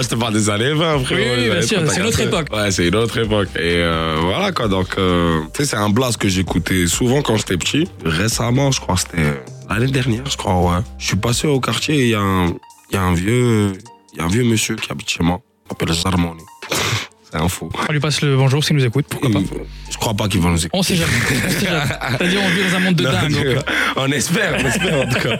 Je 0.00 0.08
te 0.08 0.14
parle 0.14 0.34
des 0.34 0.50
années 0.50 0.72
20, 0.72 0.98
frérot. 1.00 1.20
Oui, 1.22 1.28
oui, 1.44 1.50
bien 1.50 1.62
sûr, 1.62 1.78
30, 1.82 1.90
c'est 1.90 2.00
une 2.00 2.06
autre 2.06 2.20
époque. 2.20 2.46
Ouais, 2.52 2.70
c'est 2.70 2.88
une 2.88 2.96
autre 2.96 3.18
époque. 3.18 3.48
Et 3.56 3.60
euh, 3.78 4.16
voilà, 4.20 4.52
quoi. 4.52 4.68
Donc, 4.68 4.88
euh, 4.98 5.40
tu 5.54 5.62
sais, 5.62 5.70
c'est 5.70 5.76
un 5.76 5.88
blast 5.90 6.18
que 6.18 6.28
j'écoutais 6.28 6.86
souvent 6.86 7.22
quand 7.22 7.36
j'étais 7.36 7.56
petit. 7.56 7.88
Récemment, 8.04 8.70
je 8.70 8.80
crois, 8.80 8.96
c'était 8.96 9.22
l'année 9.68 9.90
dernière, 9.90 10.24
je 10.30 10.36
crois, 10.36 10.56
ouais. 10.60 10.82
Je 10.98 11.06
suis 11.06 11.16
passé 11.16 11.46
au 11.46 11.60
quartier 11.60 11.96
et 11.96 12.02
il 12.04 12.08
y, 12.10 12.14
a 12.14 12.20
un- 12.20 12.54
y 12.92 12.96
a 12.96 13.02
un 13.02 13.14
vieux, 13.14 13.72
il 14.12 14.18
y 14.18 14.20
a 14.20 14.24
un 14.24 14.28
vieux 14.28 14.44
monsieur 14.44 14.76
qui 14.76 14.90
habite 14.90 15.10
chez 15.10 15.22
moi. 15.22 15.40
Il 15.66 15.68
s'appelle 15.70 15.94
Zarmoni. 15.94 16.42
c'est 17.30 17.38
un 17.40 17.48
fou. 17.48 17.70
On 17.88 17.92
lui 17.92 18.00
passe 18.00 18.20
le 18.22 18.36
bonjour 18.36 18.62
s'il 18.64 18.76
nous 18.76 18.84
écoute, 18.84 19.06
pourquoi 19.08 19.30
pas. 19.30 19.38
Je 20.04 20.10
crois 20.10 20.16
pas 20.26 20.28
qu'il 20.28 20.42
va 20.42 20.50
nous 20.50 20.58
écouter. 20.58 20.68
On 20.74 20.82
sait 20.82 20.96
jamais. 20.96 21.10
On. 21.16 21.48
C'est-à-dire, 21.50 22.40
vit 22.50 22.70
dans 22.70 22.76
un 22.76 22.80
monde 22.80 22.94
de 22.94 23.04
Non, 23.04 23.10
dingue. 23.12 23.32
donc, 23.32 23.44
euh, 23.46 23.56
on 23.96 24.12
espère, 24.12 24.52
on 24.62 24.66
espère 24.68 25.00
en 25.00 25.08
tout 25.08 25.18
cas. 25.18 25.38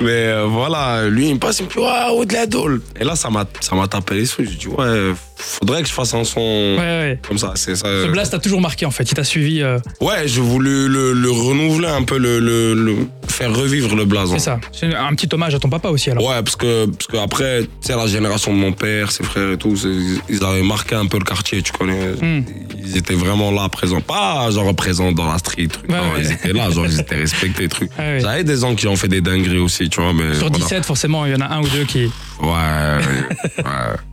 Mais 0.00 0.10
euh, 0.10 0.44
voilà, 0.46 1.08
lui 1.08 1.28
il 1.30 1.34
me 1.34 1.38
passe, 1.38 1.60
il 1.60 1.64
me 1.66 1.70
dit 1.70 1.78
ouais, 1.78 2.26
de 2.26 2.32
la 2.34 2.46
dôle. 2.46 2.82
Et 3.00 3.04
là 3.04 3.16
ça 3.16 3.30
m'a 3.30 3.46
ça 3.60 3.74
m'a 3.76 3.88
tapé 3.88 4.16
les 4.16 4.26
soucis. 4.26 4.50
Je 4.52 4.58
dis 4.58 4.68
ouais, 4.68 5.12
faudrait 5.36 5.80
que 5.82 5.88
je 5.88 5.92
fasse 5.94 6.12
un 6.12 6.24
son 6.24 6.40
Ouais, 6.40 6.78
ouais. 6.78 7.18
comme 7.26 7.38
ça. 7.38 7.52
C'est 7.56 7.76
ça. 7.76 7.86
Ce 7.86 8.08
blast 8.08 8.32
t'a 8.32 8.38
toujours 8.38 8.60
marqué 8.60 8.84
en 8.84 8.90
fait, 8.90 9.04
il 9.10 9.14
t'a 9.14 9.24
suivi. 9.24 9.62
euh, 9.62 9.78
Ouais, 10.02 10.24
j'ai 10.28 10.42
voulu 10.42 10.86
le, 10.88 11.12
le 11.14 11.30
renouveler 11.30 11.88
un 11.88 12.02
peu, 12.02 12.18
le, 12.18 12.40
le, 12.40 12.74
le- 12.74 13.06
faire 13.28 13.54
revivre 13.54 13.96
le 13.96 14.04
blason. 14.04 14.34
c'est 14.34 14.44
ça. 14.44 14.60
C'est 14.72 14.94
un 14.94 15.14
petit 15.14 15.28
hommage 15.32 15.54
à 15.54 15.58
ton 15.58 15.68
papa 15.70 15.88
aussi 15.88 16.10
alors. 16.10 16.24
Ouais, 16.28 16.42
parce 16.42 16.56
que, 16.56 16.86
parce 16.86 17.06
que 17.06 17.16
après, 17.16 17.62
tu 17.62 17.68
sais, 17.80 17.96
la 17.96 18.06
génération 18.06 18.52
de 18.52 18.58
mon 18.58 18.72
père, 18.72 19.10
ses 19.10 19.24
frères 19.24 19.52
et 19.52 19.56
tout, 19.56 19.74
ils 20.28 20.44
avaient 20.44 20.62
marqué 20.62 20.94
un 20.94 21.06
peu 21.06 21.18
le 21.18 21.24
quartier, 21.24 21.62
tu 21.62 21.72
connais. 21.72 22.12
Hmm. 22.20 22.44
Ils 22.78 22.96
étaient 22.98 23.14
vraiment 23.14 23.50
là, 23.50 23.68
présents. 23.70 23.93
Pas 24.00 24.50
genre 24.50 24.74
présents 24.74 25.12
dans 25.12 25.30
la 25.30 25.38
street, 25.38 25.68
truc. 25.68 25.90
Ouais, 25.90 25.96
non, 25.96 26.12
ouais. 26.14 26.20
ils 26.22 26.32
étaient 26.32 26.52
là, 26.52 26.70
genre 26.70 26.86
ils 26.86 27.00
étaient 27.00 27.16
respectés, 27.16 27.68
truc. 27.68 27.90
Ah 27.98 28.02
ouais. 28.02 28.20
J'avais 28.20 28.44
des 28.44 28.56
gens 28.58 28.74
qui 28.74 28.86
ont 28.86 28.96
fait 28.96 29.08
des 29.08 29.20
dingueries 29.20 29.58
aussi, 29.58 29.88
tu 29.88 30.00
vois, 30.00 30.12
mais. 30.12 30.34
Sur 30.34 30.48
voilà. 30.48 30.64
17, 30.64 30.84
forcément, 30.84 31.26
il 31.26 31.32
y 31.32 31.34
en 31.34 31.40
a 31.40 31.46
un 31.46 31.62
ou 31.62 31.68
deux 31.68 31.84
qui. 31.84 32.10
Ouais. 32.40 32.98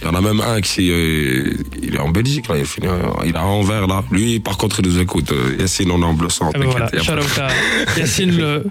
Il 0.01 0.05
y 0.05 0.07
en 0.09 0.13
a 0.15 0.21
même 0.21 0.39
un 0.41 0.61
qui 0.61 0.89
euh, 0.91 1.53
il 1.81 1.95
est 1.95 1.99
en 1.99 2.09
Belgique, 2.09 2.47
là, 2.47 2.55
il, 2.57 2.61
est 2.61 2.65
fini, 2.65 2.87
euh, 2.87 3.01
il 3.25 3.31
est 3.33 3.37
à 3.37 3.43
Anvers, 3.43 3.87
là. 3.87 4.03
Lui, 4.11 4.39
par 4.39 4.57
contre, 4.57 4.79
il 4.79 4.87
nous 4.89 4.99
écoute. 4.99 5.31
Euh, 5.31 5.55
Yacine, 5.59 5.91
on 5.91 6.01
est 6.01 6.05
en 6.05 6.13
bleu 6.13 6.29
sang, 6.29 6.51
Ah 6.53 6.57
ben 6.59 6.67
voilà, 6.67 6.89
Yacine, 7.97 8.37
le, 8.37 8.63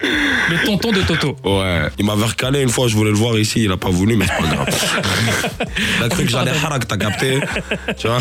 le 0.50 0.64
tonton 0.66 0.92
de 0.92 1.02
Toto. 1.02 1.36
Ouais, 1.44 1.82
il 1.98 2.04
m'avait 2.04 2.24
recalé 2.24 2.62
une 2.62 2.68
fois, 2.68 2.88
je 2.88 2.94
voulais 2.94 3.10
le 3.10 3.16
voir 3.16 3.38
ici, 3.38 3.64
il 3.64 3.72
a 3.72 3.76
pas 3.76 3.90
voulu, 3.90 4.16
mais 4.16 4.26
c'est 4.26 4.42
pas 4.42 4.54
grave. 4.54 4.68
il 5.98 6.04
a 6.04 6.08
cru 6.08 6.24
que 6.24 6.30
j'allais 6.30 6.50
harak, 6.52 6.86
t'as 6.88 6.96
capté 6.96 7.40
Tu 7.98 8.06
vois 8.06 8.18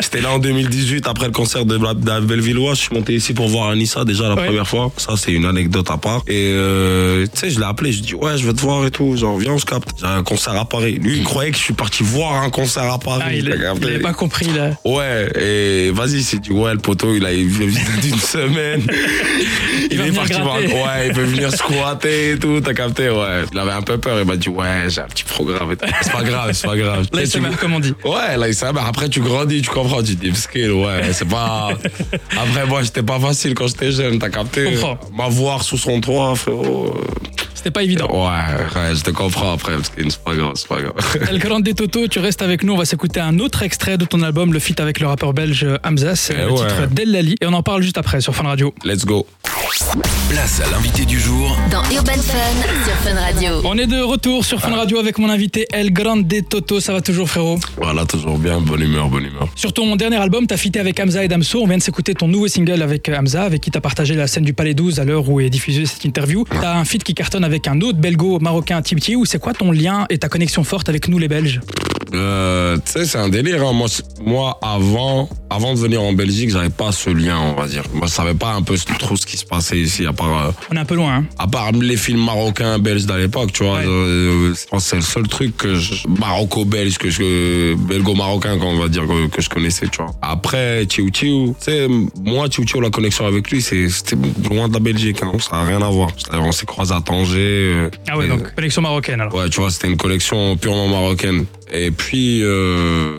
J'étais 0.00 0.20
là 0.20 0.32
en 0.32 0.38
2018, 0.38 1.06
après 1.06 1.26
le 1.26 1.32
concert 1.32 1.64
de, 1.64 1.76
la- 1.76 1.94
de 1.94 2.08
Bellevillois, 2.28 2.74
je 2.74 2.80
suis 2.82 2.94
monté 2.94 3.14
ici 3.14 3.34
pour 3.34 3.48
voir 3.48 3.70
Anissa 3.70 4.04
déjà 4.04 4.28
la 4.28 4.34
Ouais. 4.36 4.46
première 4.46 4.68
fois. 4.68 4.92
Ça, 4.96 5.14
c'est 5.16 5.32
une 5.32 5.44
anecdote 5.46 5.90
à 5.90 5.96
part. 5.96 6.22
Et 6.28 6.52
euh, 6.54 7.24
tu 7.32 7.40
sais, 7.40 7.50
je 7.50 7.58
l'ai 7.58 7.64
appelé, 7.66 7.90
je 7.92 7.98
lui 7.98 8.04
ai 8.04 8.06
dit, 8.08 8.14
ouais, 8.14 8.38
je 8.38 8.46
vais 8.46 8.52
te 8.52 8.60
voir 8.60 8.84
et 8.86 8.90
tout, 8.90 9.16
genre, 9.16 9.36
viens, 9.38 9.52
on 9.54 9.58
se 9.58 9.66
capte. 9.66 9.88
J'ai 9.98 10.06
un 10.06 10.22
concert 10.22 10.54
à 10.54 10.64
Paris. 10.68 10.98
Lui, 11.02 11.18
il 11.18 11.24
croyait 11.24 11.50
que 11.50 11.56
je 11.58 11.62
suis 11.62 11.74
parti 11.74 12.02
voir 12.04 12.42
un 12.42 12.50
concert 12.50 12.84
à 12.92 12.98
Paris. 12.98 13.22
Ah, 13.26 13.32
il 13.34 13.48
t'as 13.48 13.56
il 13.56 13.60
capté? 13.62 13.84
avait 13.86 13.98
pas 13.98 14.12
compris 14.12 14.46
là. 14.54 14.70
Ouais, 14.84 15.28
et 15.40 15.90
vas-y, 15.92 16.22
c'est 16.22 16.38
du 16.40 16.52
ouais, 16.52 16.72
le 16.72 16.78
poteau, 16.78 17.14
il 17.16 17.24
a 17.26 17.32
une 17.32 17.48
visite 17.48 18.00
d'une 18.02 18.18
semaine. 18.18 18.86
Il, 19.90 20.00
est 20.00 20.12
parti 20.12 20.34
voir. 20.40 20.56
Ouais, 20.58 21.08
il 21.08 21.12
peut 21.14 21.22
venir 21.24 21.50
squatter 21.52 22.32
et 22.32 22.38
tout, 22.38 22.60
t'as 22.60 22.74
capté, 22.74 23.08
ouais. 23.08 23.44
Il 23.52 23.58
avait 23.58 23.72
un 23.72 23.82
peu 23.82 23.98
peur, 23.98 24.18
il 24.20 24.26
m'a 24.26 24.36
dit, 24.36 24.48
ouais, 24.50 24.84
j'ai 24.88 25.00
un 25.00 25.06
petit 25.06 25.24
programme 25.24 25.72
et 25.72 25.76
tout. 25.76 25.86
C'est 26.02 26.12
pas 26.12 26.22
grave, 26.22 26.50
c'est 26.52 26.66
pas 26.66 26.76
grave. 26.76 27.06
Là, 27.12 27.22
il 27.22 27.28
Tu 27.30 27.40
comme 27.56 27.72
on 27.74 27.80
dit. 27.80 27.94
Ouais, 28.04 28.36
là, 28.36 28.48
il 28.48 28.54
s'est- 28.54 28.66
après, 28.66 29.08
tu 29.08 29.20
grandis, 29.20 29.62
tu 29.62 29.70
comprends, 29.70 30.02
tu 30.02 30.14
dis, 30.14 30.34
skill, 30.34 30.72
ouais, 30.72 31.12
c'est 31.12 31.28
pas. 31.28 31.70
Après, 32.36 32.66
moi, 32.66 32.82
j'étais 32.82 33.02
pas 33.02 33.18
facile 33.18 33.54
quand 33.54 33.66
j'étais 33.66 33.92
jeune, 33.92 34.18
t'as 34.18 34.28
capté. 34.30 34.76
M'avoir 35.16 35.62
sous 35.62 35.78
son 35.78 36.00
toit, 36.00 36.34
frérot. 36.34 36.94
euh, 36.96 37.04
C'était 37.54 37.70
pas 37.70 37.82
évident. 37.82 38.06
Ouais, 38.10 38.80
ouais, 38.80 38.94
je 38.94 39.02
te 39.02 39.10
comprends 39.10 39.52
après, 39.52 39.74
parce 39.74 39.88
que 39.90 40.08
c'est 40.08 40.22
pas 40.22 40.34
grave, 40.34 40.52
c'est 40.54 40.68
pas 40.68 40.80
grave. 40.80 40.94
El 41.30 41.38
Grande 41.38 41.68
Toto, 41.74 42.06
tu 42.08 42.18
restes 42.20 42.42
avec 42.42 42.62
nous. 42.62 42.74
On 42.74 42.76
va 42.78 42.84
s'écouter 42.84 43.20
un 43.20 43.38
autre 43.40 43.62
extrait 43.62 43.98
de 43.98 44.04
ton 44.04 44.22
album, 44.22 44.52
le 44.52 44.58
feat 44.58 44.78
avec 44.80 45.00
le 45.00 45.06
rappeur 45.08 45.32
belge 45.32 45.66
Hamza. 45.84 46.14
C'est 46.16 46.34
Eh 46.38 46.44
le 46.44 46.52
ouais. 46.52 46.58
titre 46.58 46.86
Dellali. 46.90 47.34
Et 47.40 47.46
on 47.46 47.52
en 47.52 47.62
parle 47.62 47.82
juste 47.82 47.98
après 47.98 48.20
sur 48.20 48.34
Fun 48.34 48.44
Radio. 48.44 48.72
Let's 48.84 49.04
go. 49.04 49.26
Place 50.30 50.62
à 50.66 50.70
l'invité 50.70 51.04
du 51.04 51.20
jour 51.20 51.54
Dans 51.70 51.82
Urban 51.94 52.12
Fun 52.12 52.84
sur 52.86 52.94
Fun 53.04 53.20
Radio. 53.20 53.60
On 53.64 53.76
est 53.76 53.86
de 53.86 54.00
retour 54.00 54.42
sur 54.42 54.60
Fun 54.60 54.74
Radio 54.74 54.98
avec 54.98 55.18
mon 55.18 55.28
invité 55.28 55.66
El 55.74 55.92
Grande 55.92 56.26
Toto. 56.48 56.80
Ça 56.80 56.94
va 56.94 57.02
toujours, 57.02 57.28
frérot? 57.28 57.58
Voilà, 57.76 58.06
toujours 58.06 58.38
bien, 58.38 58.62
bonne 58.62 58.80
humeur, 58.80 59.08
bonne 59.10 59.26
humeur. 59.26 59.46
Sur 59.56 59.74
ton 59.74 59.94
dernier 59.96 60.16
album, 60.16 60.46
t'as 60.46 60.56
fité 60.56 60.80
avec 60.80 60.98
Hamza 60.98 61.22
et 61.22 61.28
Damso. 61.28 61.60
On 61.62 61.66
vient 61.66 61.76
de 61.76 61.82
s'écouter 61.82 62.14
ton 62.14 62.28
nouveau 62.28 62.48
single 62.48 62.80
avec 62.80 63.10
Hamza, 63.10 63.42
avec 63.42 63.60
qui 63.60 63.70
t'as 63.70 63.80
partagé 63.82 64.14
la 64.14 64.26
scène 64.26 64.44
du 64.44 64.54
Palais 64.54 64.72
12 64.72 65.00
à 65.00 65.04
l'heure 65.04 65.28
où 65.28 65.38
est 65.38 65.50
diffusée 65.50 65.84
cette 65.84 66.06
interview. 66.06 66.44
T'as 66.50 66.74
un 66.78 66.86
feat 66.86 67.04
qui 67.04 67.12
cartonne 67.14 67.44
avec 67.44 67.68
un 67.68 67.78
autre 67.82 67.98
belgo-marocain, 67.98 68.80
Tibti. 68.80 69.16
Ou 69.16 69.26
c'est 69.26 69.38
quoi 69.38 69.52
ton 69.52 69.70
lien 69.70 70.06
et 70.08 70.16
ta 70.16 70.30
connexion 70.30 70.64
forte 70.64 70.88
avec 70.88 71.08
nous, 71.08 71.18
les 71.18 71.28
Belges? 71.28 71.60
Euh, 72.14 72.76
tu 72.86 72.92
sais, 72.92 73.04
c'est 73.04 73.18
un 73.18 73.28
délire. 73.28 73.62
hein. 73.66 73.74
Moi, 73.74 73.88
moi, 74.22 74.58
avant, 74.62 75.28
avant 75.50 75.74
de 75.74 75.78
venir 75.78 76.00
en 76.00 76.14
Belgique, 76.14 76.48
j'avais 76.48 76.70
pas 76.70 76.90
ce 76.90 77.10
lien, 77.10 77.36
on 77.38 77.52
va 77.52 77.68
dire. 77.68 77.82
Moi, 77.92 78.06
je 78.06 78.12
savais 78.12 78.32
pas 78.32 78.52
un 78.52 78.62
peu 78.62 78.76
trop 78.98 79.14
ce 79.14 79.26
qui 79.26 79.36
se 79.36 79.44
passait 79.58 79.78
ici, 79.78 80.06
à 80.06 80.12
part, 80.12 80.46
euh, 80.46 80.50
On 80.72 80.76
est 80.76 80.80
un 80.80 80.84
peu 80.84 80.94
loin. 80.94 81.16
Hein. 81.16 81.24
à 81.38 81.46
part 81.46 81.72
les 81.72 81.96
films 81.96 82.24
marocains, 82.24 82.78
belges 82.78 83.06
d'à 83.06 83.18
l'époque, 83.18 83.52
tu 83.52 83.64
vois. 83.64 83.78
Ouais. 83.78 83.84
Euh, 83.86 84.54
je 84.54 84.66
pense 84.68 84.84
que 84.84 84.90
c'est 84.90 84.96
le 84.96 85.02
seul 85.02 85.26
truc 85.26 85.56
que 85.56 85.74
je- 85.74 86.06
maroco-belge, 86.06 86.98
que 86.98 87.10
je, 87.10 87.74
belgo-marocain, 87.74 88.58
qu'on 88.58 88.78
va 88.78 88.88
dire, 88.88 89.06
que, 89.06 89.26
que 89.28 89.42
je 89.42 89.48
connaissais, 89.48 89.88
tu 89.88 89.98
vois. 90.02 90.12
Après, 90.22 90.86
Chiu 90.88 91.10
Chiu, 91.12 91.48
tu 91.48 91.54
sais, 91.58 91.88
moi, 92.24 92.46
Chiu 92.50 92.64
Chiu, 92.66 92.80
la 92.80 92.90
connexion 92.90 93.26
avec 93.26 93.50
lui, 93.50 93.60
c'est- 93.60 93.88
c'était 93.88 94.16
loin 94.48 94.68
de 94.68 94.74
la 94.74 94.80
Belgique, 94.80 95.22
hein. 95.22 95.32
Ça 95.40 95.56
n'a 95.56 95.64
rien 95.64 95.82
à 95.82 95.90
voir. 95.90 96.10
On 96.32 96.52
s'est 96.52 96.66
croisés 96.66 96.94
à 96.94 97.00
Tanger. 97.00 97.36
euh, 97.38 97.90
Ah 98.08 98.16
ouais, 98.16 98.26
et- 98.26 98.28
donc 98.28 98.54
connexion 98.54 98.82
marocaine 98.82 99.20
alors. 99.20 99.34
Ouais, 99.34 99.48
tu 99.48 99.60
vois, 99.60 99.70
c'était 99.70 99.88
une 99.88 99.96
collection 99.96 100.56
purement 100.56 100.88
marocaine. 100.88 101.46
Et 101.72 101.90
puis, 101.90 102.42
euh, 102.42 103.16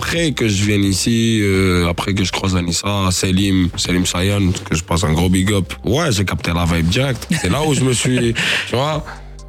après 0.00 0.30
que 0.30 0.46
je 0.46 0.62
vienne 0.64 0.84
ici, 0.84 1.40
euh, 1.42 1.88
après 1.88 2.14
que 2.14 2.22
je 2.22 2.30
croise 2.30 2.54
Anissa, 2.54 3.08
Selim, 3.10 3.68
Selim 3.76 4.06
Sayan, 4.06 4.52
que 4.70 4.76
je 4.76 4.84
passe 4.84 5.02
un 5.02 5.12
gros 5.12 5.28
big 5.28 5.52
up, 5.52 5.74
ouais, 5.84 6.12
j'ai 6.12 6.24
capté 6.24 6.52
la 6.54 6.64
vibe 6.66 6.86
direct. 6.88 7.26
C'est 7.42 7.50
là 7.50 7.62
où 7.64 7.74
je 7.74 7.80
me 7.80 7.92
suis, 7.92 8.32
tu 8.68 8.76
vois, 8.76 9.04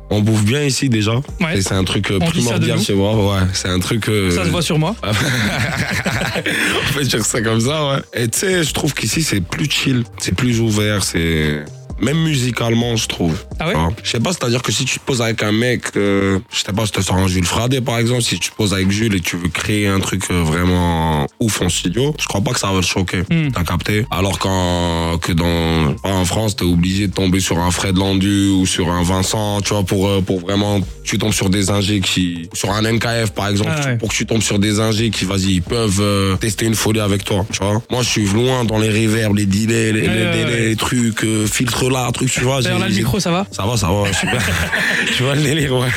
on 0.10 0.22
bouffe 0.22 0.44
bien 0.44 0.63
ici 0.63 0.89
déjà. 0.89 1.13
Ouais. 1.39 1.58
Et 1.60 1.62
c'est 1.62 1.75
un 1.75 1.84
truc 1.84 2.10
euh, 2.10 2.18
On 2.20 2.25
primordial 2.25 2.82
chez 2.82 2.96
moi, 2.96 3.13
ouais. 3.15 3.46
C'est 3.53 3.70
un 3.70 3.79
truc... 3.79 4.10
euh, 4.10 4.32
Ça 4.32 4.44
se 4.44 4.50
voit 4.50 4.63
sur 4.63 4.79
moi. 4.79 4.96
on 5.03 6.94
peut 6.96 7.03
dire 7.03 7.24
ça 7.24 7.41
comme 7.44 7.60
ça, 7.62 7.88
ouais. 7.88 8.00
Et 8.15 8.27
tu 8.27 8.39
sais, 8.39 8.63
je 8.63 8.74
trouve 8.74 8.96
qu'ici, 8.96 9.22
c'est 9.22 9.41
plus 9.41 9.70
chill, 9.70 10.03
c'est 10.18 10.34
plus 10.36 10.60
ouvert, 10.62 11.03
c'est... 11.03 11.63
Même 12.01 12.18
musicalement, 12.24 12.96
je 12.96 13.08
trouve. 13.08 13.38
Ah 13.60 13.68
ouais 13.68 13.74
Tu 13.74 13.80
vois. 13.80 13.94
Je 14.04 14.10
sais 14.10 14.20
pas, 14.20 14.32
c'est-à-dire 14.32 14.62
que 14.62 14.72
si 14.72 14.86
tu 14.86 15.00
te 15.00 15.06
poses 15.06 15.22
avec 15.22 15.44
un 15.44 15.51
mec, 15.51 15.84
euh, 15.96 16.39
je 16.51 16.60
sais 16.63 16.74
pas, 16.74 16.86
je 16.86 16.92
te 16.92 17.01
sors 17.01 17.16
un 17.18 17.28
Jules 17.28 17.46
Fradé 17.46 17.82
par 17.82 17.98
exemple, 18.00 18.22
si 18.22 18.39
tu 18.39 18.50
te 18.50 18.56
poses 18.56 18.74
avec 18.74 18.89
Jules 18.92 19.16
et 19.16 19.20
tu 19.22 19.36
veux 19.38 19.50
créer 19.50 19.88
un 19.88 20.00
truc 20.00 20.24
euh, 20.32 20.42
vraiment 20.44 21.28
ouf 21.39 21.62
en 21.62 21.70
studio, 21.70 22.13
je 22.20 22.25
crois 22.28 22.42
pas 22.42 22.51
que 22.51 22.60
ça 22.60 22.68
va 22.68 22.75
le 22.78 22.82
choquer. 22.82 23.24
Hmm. 23.30 23.51
T'as 23.54 23.63
capté? 23.63 24.06
Alors 24.12 24.39
qu'en, 24.39 25.18
que 25.20 25.32
dans, 25.32 25.94
pas 26.01 26.10
en 26.13 26.25
France, 26.25 26.56
t'es 26.56 26.63
obligé 26.66 27.08
de 27.08 27.13
tomber 27.13 27.39
sur 27.39 27.60
un 27.60 27.72
Fred 27.72 27.98
Landu 27.98 28.50
ou 28.50 28.66
sur 28.66 28.89
un 28.92 29.04
Vincent, 29.04 29.62
tu 29.62 29.74
vois, 29.74 29.84
pour, 29.84 30.08
euh, 30.08 30.22
pour 30.22 30.39
vraiment, 30.39 30.80
tu 31.04 31.18
tombes 31.18 31.34
sur 31.34 31.50
des 31.50 31.70
ingés 31.70 32.00
qui, 32.01 32.50
sur 32.54 32.72
un 32.72 32.82
NKF 32.82 33.32
par 33.36 33.48
exemple, 33.50 33.72
Ah 33.75 33.86
ouais. 33.86 33.98
pour 33.98 34.10
que 34.10 34.16
tu 34.16 34.25
tombes 34.25 34.42
sur 34.42 34.60
des 34.60 34.80
ingés 34.80 35.10
qui, 35.10 35.25
vas-y, 35.25 35.56
ils 35.56 35.62
peuvent 35.62 36.00
euh, 36.01 36.36
tester 36.38 36.66
une 36.66 36.75
folie 36.75 37.00
avec 37.00 37.24
toi, 37.24 37.46
tu 37.51 37.60
vois. 37.63 37.82
Moi, 37.89 38.04
je 38.04 38.10
suis 38.10 38.25
loin 38.28 38.63
dans 38.66 38.78
les 38.80 38.89
reverbs, 38.89 39.36
les 39.36 39.46
delays, 39.46 39.92
les, 39.92 40.01
Ouais, 40.01 40.08
les, 40.08 40.08
ouais, 40.08 40.36
les- 40.36 40.44
ouais. 40.44 40.60
les 40.70 40.75
trucs, 40.75 41.24
euh, 41.24 41.46
filtre 41.48 41.89
là, 41.89 42.10
truc, 42.13 42.32
tu 42.32 42.42
vois. 42.42 42.62
D'ailleurs 42.62 42.80
là, 42.80 42.88
le 42.88 42.96
micro, 42.96 43.20
ça 43.20 43.32
va 43.32 43.46
ça 43.51 43.65
va, 43.65 43.77
ça 43.77 43.88
va, 43.91 44.12
super. 44.13 44.41
tu 45.18 45.24
vois 45.24 45.36
le 45.36 45.41
délire, 45.41 45.75
ouais. 45.75 45.88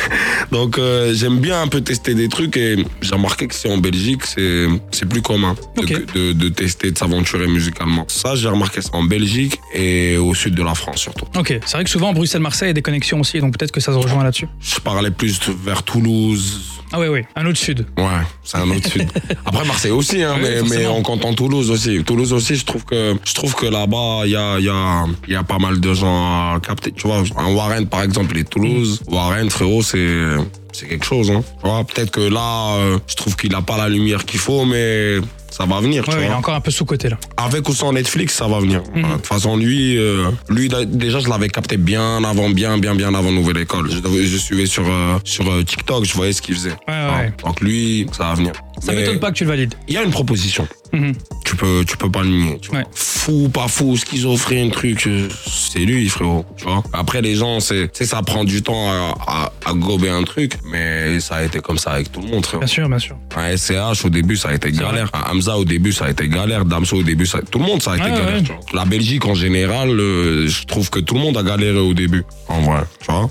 Donc 0.51 0.79
euh, 0.79 1.15
j'aime 1.15 1.39
bien 1.39 1.61
un 1.63 1.69
peu 1.69 1.81
tester 1.81 2.15
des 2.15 2.29
trucs 2.29 2.57
et 2.57 2.85
j'ai 3.01 3.15
remarqué 3.15 3.47
que 3.47 3.55
c'est 3.55 3.71
en 3.71 3.79
Belgique, 3.79 4.25
c'est 4.25 4.67
c'est 4.91 5.09
plus 5.09 5.23
commun 5.23 5.55
de, 5.77 6.05
de, 6.15 6.33
de 6.33 6.49
tester, 6.49 6.91
de 6.91 6.99
s'aventurer 6.99 7.47
musicalement. 7.47 8.05
Ça, 8.09 8.35
j'ai 8.35 8.49
remarqué 8.49 8.81
ça 8.83 8.91
en 8.95 9.05
Belgique 9.05 9.59
et 9.75 10.17
au 10.17 10.35
sud 10.35 10.55
de 10.55 10.63
la 10.63 10.75
France 10.75 10.99
surtout. 11.01 11.27
Ok, 11.37 11.59
c'est 11.65 11.73
vrai 11.73 11.85
que 11.85 11.91
souvent 11.91 12.13
Bruxelles-Marseille, 12.13 12.69
il 12.69 12.71
y 12.71 12.73
a 12.73 12.75
des 12.75 12.83
connexions 12.83 13.21
aussi, 13.21 13.41
donc 13.41 13.57
peut-être 13.57 13.73
que 13.73 13.81
ça 13.81 13.93
se 13.93 13.99
rejoint 13.99 14.25
là-dessus. 14.25 14.49
Je 14.61 14.81
parlais 14.81 15.11
plus 15.11 15.41
vers 15.65 15.83
Toulouse. 15.83 16.82
Ah 16.93 17.01
ouais, 17.01 17.09
ouais, 17.09 17.27
un 17.37 17.47
autre 17.47 17.59
sud. 17.59 17.87
Ouais, 17.97 18.05
c'est 18.45 18.59
un 18.59 18.71
autre 18.71 18.89
sud. 18.89 19.09
Après 19.47 19.65
Marseille 19.65 19.91
aussi, 19.91 20.23
hein, 20.23 20.35
Ouais, 20.35 20.63
mais, 20.63 20.69
mais 20.79 20.87
on 20.87 21.03
compte 21.03 21.37
Toulouse 21.37 21.71
aussi. 21.71 22.03
Toulouse 22.05 22.33
aussi, 22.33 22.57
je 22.57 22.65
trouve 22.65 22.85
que 22.85 23.15
je 23.25 23.35
trouve 23.35 23.55
que 23.55 23.67
là-bas, 23.67 24.23
il 24.25 24.33
y 24.33 24.37
a, 24.37 24.59
y, 24.59 24.69
a, 24.69 25.07
y 25.29 25.35
a 25.35 25.43
pas 25.43 25.59
mal 25.59 25.81
de 25.81 25.95
gens 25.95 26.55
à 26.55 26.61
capter. 26.61 26.93
Tu 26.93 27.07
vois, 27.07 27.23
un 27.37 27.55
Warren 27.55 27.87
par 27.87 28.03
exemple, 28.03 28.37
et 28.37 28.45
Toulouse. 28.45 29.03
Warren, 29.09 29.49
frérot, 29.51 29.83
c'est 29.83 30.37
c'est 30.73 30.87
quelque 30.87 31.05
chose. 31.05 31.31
Hein. 31.31 31.43
Tu 31.63 31.69
vois, 31.69 31.85
peut-être 31.85 32.11
que 32.11 32.21
là, 32.21 32.77
euh, 32.77 32.99
je 33.07 33.15
trouve 33.15 33.37
qu'il 33.37 33.55
a 33.55 33.63
pas 33.63 33.77
la 33.77 33.89
lumière 33.89 34.25
qu'il 34.25 34.41
faut, 34.41 34.65
mais 34.65 35.19
ça 35.53 35.67
va 35.67 35.81
venir. 35.81 36.07
Ouais, 36.09 36.15
tu 36.15 36.21
il 36.21 36.25
est 36.25 36.33
encore 36.33 36.55
un 36.55 36.61
peu 36.61 36.71
sous-côté 36.71 37.11
là. 37.11 37.19
Avec 37.37 37.69
ou 37.69 37.75
sans 37.75 37.93
Netflix, 37.93 38.35
ça 38.35 38.49
va 38.49 38.59
venir. 38.61 38.83
Mhm. 38.95 39.03
De 39.03 39.13
toute 39.17 39.27
façon, 39.27 39.57
lui, 39.57 39.99
euh, 39.99 40.31
lui 40.49 40.71
déjà, 40.87 41.21
je 41.21 41.29
l'avais 41.29 41.49
capté 41.49 41.77
bien 41.77 42.25
avant, 42.25 42.49
bien, 42.49 42.79
bien, 42.79 42.95
bien 42.95 43.15
avant 43.15 43.31
Nouvelle 43.31 43.59
École. 43.59 43.91
Je, 43.91 43.99
je 44.25 44.37
suivais 44.37 44.67
sur, 44.67 44.85
euh, 44.89 45.19
sur 45.25 45.51
euh, 45.51 45.63
TikTok, 45.63 46.05
je 46.05 46.15
voyais 46.15 46.33
ce 46.33 46.41
qu'il 46.41 46.55
faisait. 46.55 46.77
Ouais. 46.89 47.33
Donc 47.45 47.61
lui, 47.61 48.07
ça 48.13 48.25
va 48.25 48.35
venir. 48.35 48.53
Ça 48.85 48.93
m'étonne 48.93 49.19
pas 49.21 49.31
que 49.31 49.37
tu 49.37 49.45
le 49.45 49.51
valides. 49.51 49.75
Il 49.89 49.95
y 49.95 49.97
a 49.97 50.03
une 50.03 50.11
proposition. 50.11 50.67
Mhm. 50.93 51.15
Tu 51.45 51.57
peux, 51.57 51.85
tu 51.87 51.97
peux 51.97 52.11
pas 52.11 52.23
le 52.23 52.29
nier. 52.31 52.61
Ouais. 52.73 52.85
Fou, 52.95 53.49
pas 53.49 53.69
fou, 53.69 53.97
schizophrène, 53.97 54.71
truc, 54.71 55.07
euh, 55.07 55.29
c'est 55.47 55.81
lui, 55.81 56.09
frérot. 56.09 56.45
Tu 56.57 56.65
vois. 56.65 56.83
Après, 56.93 57.23
les 57.23 57.35
gens, 57.35 57.61
c'est, 57.61 57.91
ça 58.05 58.23
prend 58.23 58.45
du 58.45 58.63
temps 58.63 58.91
à, 58.91 59.15
à, 59.27 59.53
à 59.67 59.73
gober 59.75 60.09
un 60.09 60.23
truc, 60.25 60.55
mais 60.65 61.21
ça 61.21 61.37
a 61.37 61.45
été 61.45 61.61
comme 61.61 61.79
ça 61.79 61.93
avec 61.93 62.11
tout 62.11 62.21
le 62.21 62.29
monde, 62.29 62.45
frérot. 62.45 62.61
Bien 62.61 62.67
sûr, 62.67 62.89
bien 62.89 62.99
sûr. 62.99 63.17
Un 63.37 63.57
SCH 63.57 64.05
au 64.05 64.11
début 64.11 64.37
ça 64.37 64.49
a 64.49 64.55
été 64.55 64.73
galère. 64.73 65.11
Un 65.15 65.31
Hamza 65.33 65.57
au 65.57 65.65
début 65.65 65.93
ça 65.93 66.07
a 66.07 66.11
été 66.11 66.29
galère. 66.29 66.65
Damso 66.65 66.97
au 66.97 67.03
début 67.03 67.27
ça 67.27 67.41
tout 67.43 67.59
le 67.59 67.65
monde 67.65 67.83
ça 67.83 67.93
a 67.93 67.97
été 67.97 68.05
galère. 68.11 68.27
ouais. 68.35 68.43
tu 68.43 68.53
vois. 68.53 68.61
La 68.75 68.85
Belgique 68.85 69.25
en 69.27 69.35
général, 69.35 69.89
euh, 69.91 70.49
je 70.49 70.65
trouve 70.65 70.91
que 70.91 70.99
tout 71.01 71.15
le 71.15 71.21
monde 71.21 71.37
a 71.37 71.43
galéré 71.43 71.79
au 71.79 71.95
début. 71.95 72.25
En 72.49 72.61
vrai, 72.63 72.83
tu 73.01 73.11
vois. 73.11 73.31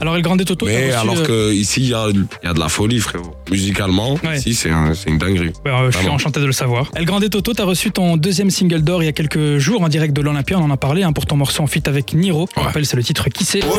Alors, 0.00 0.16
El 0.16 0.22
Grande 0.22 0.44
Toto, 0.44 0.64
t'as 0.66 0.72
Mais 0.72 0.86
reçu, 0.86 0.96
alors 0.98 1.18
euh, 1.18 1.24
que 1.26 1.52
ici 1.52 1.80
il 1.82 1.88
y 1.88 1.94
a, 1.94 2.06
il 2.08 2.26
y 2.42 2.46
a 2.48 2.54
de 2.54 2.58
la 2.58 2.68
folie 2.68 3.00
frérot. 3.00 3.34
Musicalement, 3.50 4.14
Ouais. 4.24 4.38
ici 4.38 4.54
c'est 4.54 4.70
un- 4.70 4.94
c'est 4.94 5.10
une 5.10 5.18
dinguerie. 5.18 5.52
Ouais, 5.64 5.70
euh, 5.70 5.90
je 5.90 5.98
suis 5.98 6.08
enchanté 6.08 6.40
de 6.40 6.46
le 6.46 6.52
savoir. 6.52 6.90
El 6.94 7.04
Grande 7.04 7.28
Toto, 7.28 7.52
t'as 7.52 7.64
reçu 7.64 7.90
ton 7.90 8.16
deuxième 8.16 8.50
single 8.50 8.80
d'or 8.82 9.02
il 9.02 9.06
y 9.06 9.08
a 9.08 9.12
quelques 9.12 9.58
jours 9.58 9.82
en 9.82 9.88
direct 9.88 10.14
de 10.16 10.22
l'Olympia, 10.22 10.58
on 10.58 10.62
en 10.64 10.70
a 10.70 10.76
parlé, 10.78 11.02
hein, 11.02 11.12
pour 11.12 11.26
ton 11.26 11.36
morceau 11.36 11.62
en 11.62 11.66
feat 11.66 11.86
avec 11.86 12.14
Niro. 12.14 12.48
On 12.56 12.62
rappelle, 12.62 12.86
c'est 12.86 12.96
le 12.96 13.04
titre 13.04 13.28
Qui 13.28 13.44
c'est? 13.44 13.60
Oh, 13.62 13.76